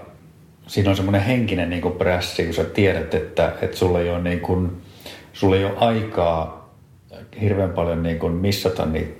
[0.73, 4.21] siinä on semmoinen henkinen niin kuin pressi, kun sä tiedät, että, että sulla ei ole,
[4.21, 4.81] niin kuin,
[5.33, 6.69] sulla ei ole aikaa
[7.41, 9.13] hirveän paljon niin kuin missata niitä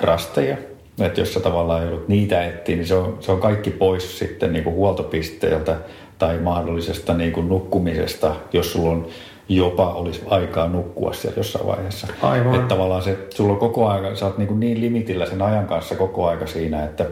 [0.00, 0.56] rasteja.
[1.00, 4.52] Että jos sä tavallaan joudut niitä etsiä, niin se on, se on kaikki pois sitten
[4.52, 5.76] niin kuin huoltopisteeltä
[6.18, 9.06] tai mahdollisesta niin kuin nukkumisesta, jos sulla on
[9.48, 12.06] jopa olisi aikaa nukkua siellä jossain vaiheessa.
[12.22, 12.54] Aivan.
[12.54, 15.66] Että tavallaan se, sulla on koko aika, sä oot niin, kuin niin limitillä sen ajan
[15.66, 17.06] kanssa koko aika siinä, että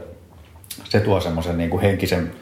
[0.84, 2.32] se tuo semmoisen niin kuin henkisen,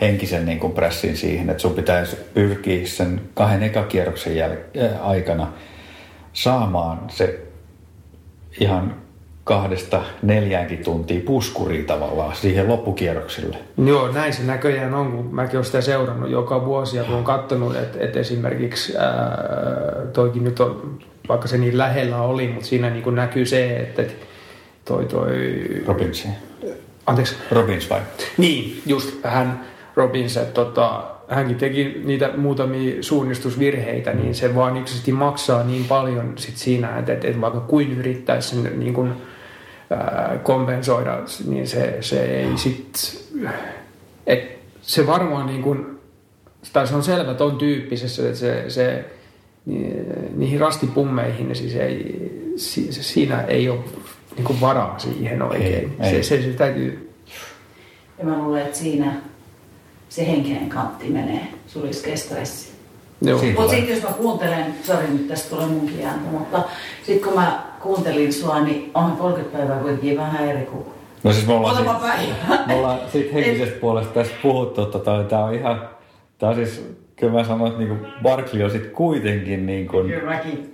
[0.00, 5.52] henkisen niin kuin pressin siihen, että sun pitäisi pyrkiä sen kahden ekakierroksen jäl- äh, aikana–
[6.32, 7.40] saamaan se
[8.60, 8.94] ihan
[9.44, 13.58] kahdesta neljäänkin tuntia puskuri tavallaan siihen loppukierrokselle.
[13.84, 17.24] Joo, näin se näköjään on, kun mäkin olen sitä seurannut joka vuosi ja kun olen
[17.24, 19.06] katsonut, että, että esimerkiksi ää,
[20.12, 20.98] toikin nyt on,
[21.28, 24.02] vaikka se niin lähellä oli, mutta siinä niin kuin näkyy se, että
[24.84, 25.32] toi toi...
[25.86, 26.28] Robins.
[27.06, 27.36] Anteeksi?
[27.50, 28.00] Robins vai?
[28.38, 29.60] Niin, just hän
[29.96, 36.32] Robins, että tota, hänkin teki niitä muutamia suunnistusvirheitä, niin se vaan yksisesti maksaa niin paljon
[36.36, 39.12] sit siinä, että, että vaikka kuin yrittäisi sen niin kuin,
[39.90, 43.20] ää, kompensoida, niin se, se ei sit...
[44.26, 45.86] Et se varmaan niin kuin,
[46.72, 49.04] tai se on selvä ton tyyppisessä, että se, se
[50.36, 53.80] niihin rastipummeihin, niin siis ei, siinä ei ole
[54.36, 55.96] niin kuin varaa siihen oikein.
[56.00, 56.10] Ei, ei.
[56.10, 57.10] Se, se, se täytyy...
[58.18, 59.29] Ja mä luulen, että siinä
[60.10, 62.70] se henkinen kantti menee, sulla olisi stressi.
[63.56, 66.62] Mutta sitten jos mä kuuntelen, sori nyt tästä tulee munkin ääntä, mutta
[67.06, 70.84] sitten kun mä kuuntelin sua, niin on 30 päivää kuitenkin vähän eri kuin
[71.24, 73.80] No siis me ollaan, siitä, me ollaan siitä henkisestä Et...
[73.80, 75.88] puolesta tässä puhuttu, tota, tämä on ihan,
[76.38, 76.86] tämä siis,
[77.16, 80.12] kyllä mä sanon, että niinku Barkley on sitten kuitenkin niin kuin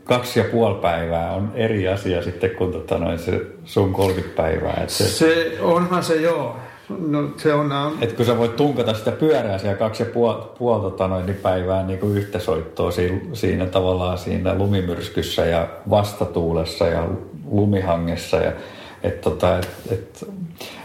[0.05, 4.77] kaksi ja puoli päivää on eri asia sitten kuin tota noin se sun 30 päivää.
[4.81, 5.09] Että se...
[5.09, 6.57] se onhan se joo.
[6.89, 7.73] No se on...
[7.73, 8.03] Um...
[8.03, 11.37] Että kun sä voit tunkata sitä pyörää siellä kaksi ja puoli, puoli tota noin, niin
[11.37, 17.09] päivää niin kuin yhtä soittoa siinä, siinä tavallaan siinä lumimyrskyssä ja vastatuulessa ja
[17.51, 18.53] lumihangessa ja
[19.03, 20.29] et, tota, et, et,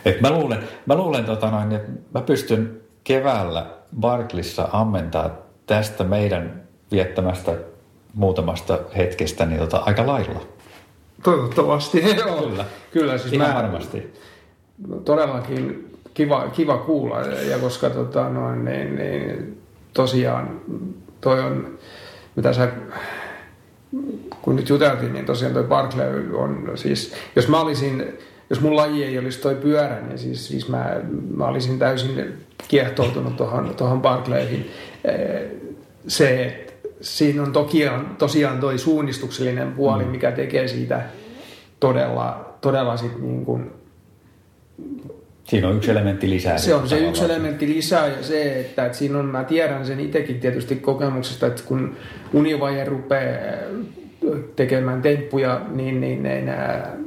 [0.06, 3.66] et mä luulen, mä luulen tota noin, että mä pystyn keväällä
[3.99, 5.30] Barklissa ammentaa
[5.66, 7.56] tästä meidän viettämästä
[8.14, 10.41] muutamasta hetkestä niin tota, aika lailla.
[11.24, 12.41] Toivottavasti, joo.
[12.41, 12.66] Kyllä.
[12.91, 14.14] Kyllä siis Ihan mä, varmasti.
[15.06, 19.62] Todellakin kiva, kiva kuulla, ja koska tota, noin, niin, niin,
[19.93, 20.62] tosiaan
[21.22, 21.78] toi on,
[22.36, 22.72] mitä sä
[24.41, 28.03] kun nyt juteltiin, niin tosiaan toi Barclay on siis, jos mä olisin,
[28.49, 31.01] jos mun laji ei olisi toi pyörä, niin siis, siis mä,
[31.36, 32.34] mä olisin täysin
[32.68, 34.72] kiehtoutunut tuohon tohon Barclayhin.
[36.07, 37.84] Se, että siinä on toki,
[38.18, 40.09] tosiaan toi suunnistuksellinen puoli, mm.
[40.09, 41.01] mikä tekee siitä
[41.80, 43.72] todella, todella sit niin kuin
[45.52, 46.58] Siinä on yksi elementti lisää.
[46.58, 49.99] Se on se yksi elementti lisää ja se, että, että siinä on, mä tiedän sen
[49.99, 51.95] itsekin tietysti kokemuksesta, että kun
[52.34, 53.58] univaje rupeaa
[54.56, 56.97] tekemään temppuja, niin, niin, niin ää,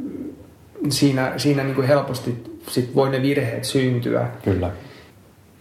[0.88, 2.34] siinä, siinä niin kuin helposti
[2.68, 4.28] sit voi ne virheet syntyä.
[4.44, 4.70] Kyllä.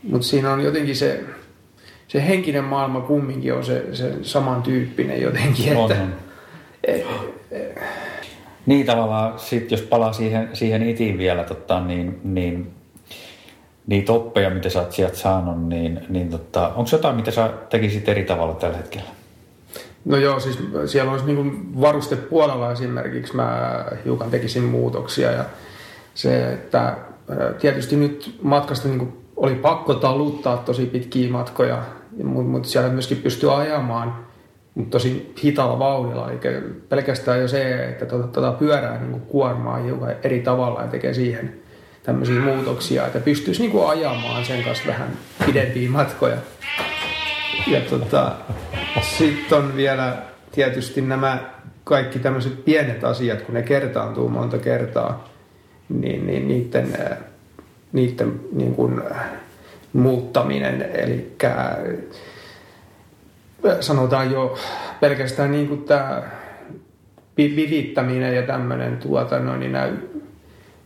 [0.04, 1.24] Mutta siinä on jotenkin se,
[2.08, 5.78] se henkinen maailma kumminkin on se, se samantyyppinen jotenkin.
[5.78, 6.14] On, että, on.
[6.84, 7.06] Et, et,
[8.66, 12.74] niin tavallaan, sit jos palaa siihen, siihen itiin vielä, tota, niin, niin
[13.88, 18.10] niitä oppeja, mitä sä oot sieltä saanut, niin, niin tota, onko jotain, mitä sä tekisit
[18.10, 19.10] eri tavalla tällä hetkellä?
[20.06, 25.46] No joo, siis siellä olisi niin varustepuolella esimerkiksi mä hiukan tekisin muutoksia ja
[26.14, 26.98] se, että
[27.60, 31.84] tietysti nyt matkasta niin oli pakko taluttaa tosi pitkiä matkoja,
[32.24, 34.16] mutta mut siellä myöskin pystyy ajamaan
[34.76, 36.32] mutta tosi hitaalla vauhdilla.
[36.32, 36.40] Eli
[36.90, 41.54] pelkästään jo se, että tuota, tuota pyörää niin kuormaa hiukan eri tavalla ja tekee siihen
[42.04, 45.10] tämmöisiä muutoksia, että pystyisi niin kuin ajamaan sen kanssa vähän
[45.46, 46.38] pidempiä matkoja.
[47.68, 48.32] Ja tota,
[49.02, 50.18] sitten on vielä
[50.52, 51.40] tietysti nämä
[51.84, 55.30] kaikki tämmöiset pienet asiat, kun ne kertaantuu monta kertaa,
[55.90, 56.98] niin, niin niiden,
[57.94, 59.02] niiden niin kuin
[59.94, 61.36] muuttaminen, eli
[63.80, 64.58] sanotaan jo
[65.00, 66.24] pelkästään niin kuin tämä
[67.38, 69.90] vivittäminen ja tämmöinen tuota, no, niin nämä,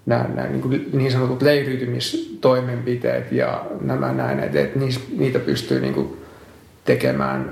[0.06, 4.80] nämä, nämä niin, kuin niin sanotut leiriytymistoimenpiteet ja nämä näin, että, että
[5.18, 6.18] niitä pystyy niin kuin
[6.86, 7.52] tekemään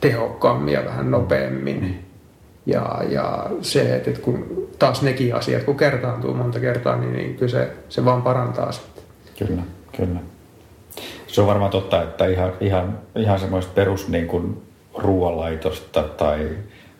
[0.00, 1.80] tehokkaammin ja vähän nopeammin.
[1.80, 1.94] Mm.
[2.66, 7.50] Ja, ja se, että kun taas nekin asiat, kun kertaantuu monta kertaa, niin, niin kyllä
[7.50, 9.04] se, se vaan parantaa sitten.
[9.38, 9.62] Kyllä,
[9.96, 10.31] kyllä.
[11.32, 14.62] Se on varmaan totta, että ihan, ihan, ihan semmoista perus niin kuin
[14.94, 16.50] ruoanlaitosta tai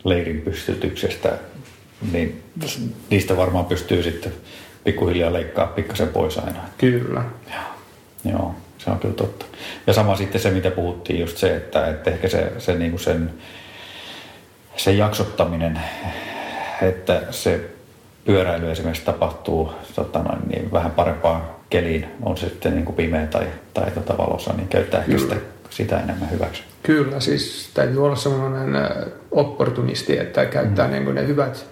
[0.05, 1.33] leirin pystytyksestä,
[2.13, 2.43] niin
[3.11, 4.33] niistä varmaan pystyy sitten
[4.85, 6.61] pikkuhiljaa leikkaa pikkasen pois aina.
[6.79, 7.25] Kyllä.
[7.51, 7.63] Joo,
[8.25, 8.55] joo
[8.85, 9.47] se on kyllä totta.
[9.87, 13.01] Ja sama sitten se, mitä puhuttiin, just se, että, että ehkä se, se niin kuin
[13.01, 13.31] sen,
[14.77, 15.81] se jaksottaminen,
[16.83, 17.71] että se
[18.25, 21.43] pyöräily esimerkiksi tapahtuu tota noin, niin vähän parempaan
[21.73, 25.37] keliin, on se sitten niin kuin pimeä tai, tai tota valossa, niin käyttää ehkä sitä,
[25.71, 26.63] sitä enemmän hyväksi.
[26.83, 28.83] Kyllä, siis täytyy olla sellainen
[29.31, 30.93] opportunisti, että käyttää mm.
[30.93, 31.67] niin kuin ne hyvät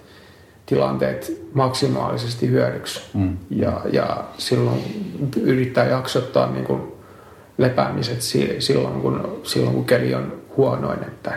[0.65, 3.01] tilanteet maksimaalisesti hyödyksi.
[3.13, 3.37] Mm.
[3.49, 4.79] Ja, ja silloin
[5.41, 6.81] yrittää jaksottaa niin kuin
[7.57, 8.21] lepäämiset
[8.59, 10.99] silloin kun, silloin, kun keli on huonoin.
[11.03, 11.33] Että,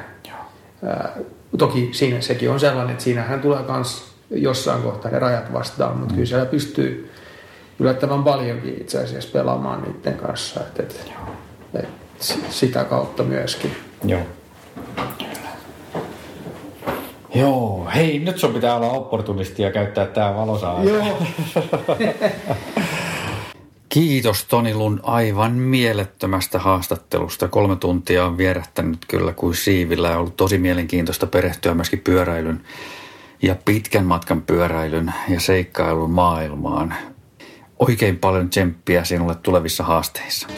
[0.87, 1.13] ää,
[1.59, 6.13] toki siinä sekin on sellainen, että siinähän tulee myös jossain kohtaa ne rajat vastaan, mutta
[6.13, 6.15] mm.
[6.15, 7.11] kyllä siellä pystyy
[7.79, 10.61] yllättävän paljonkin itse asiassa pelaamaan niiden kanssa.
[10.61, 11.03] Että, että,
[11.75, 11.91] että
[12.51, 13.77] sitä kautta myöskin.
[14.05, 14.21] Joo.
[17.35, 21.23] Joo, hei, nyt sun pitää olla opportunisti ja käyttää tää valosa Joo.
[23.95, 27.49] Kiitos Toni Lund aivan mielettömästä haastattelusta.
[27.49, 32.61] Kolme tuntia on vierähtänyt kyllä kuin siivillä ja ollut tosi mielenkiintoista perehtyä myöskin pyöräilyn
[33.43, 36.95] ja pitkän matkan pyöräilyn ja seikkailun maailmaan.
[37.79, 40.49] Oikein paljon tsemppiä sinulle tulevissa haasteissa.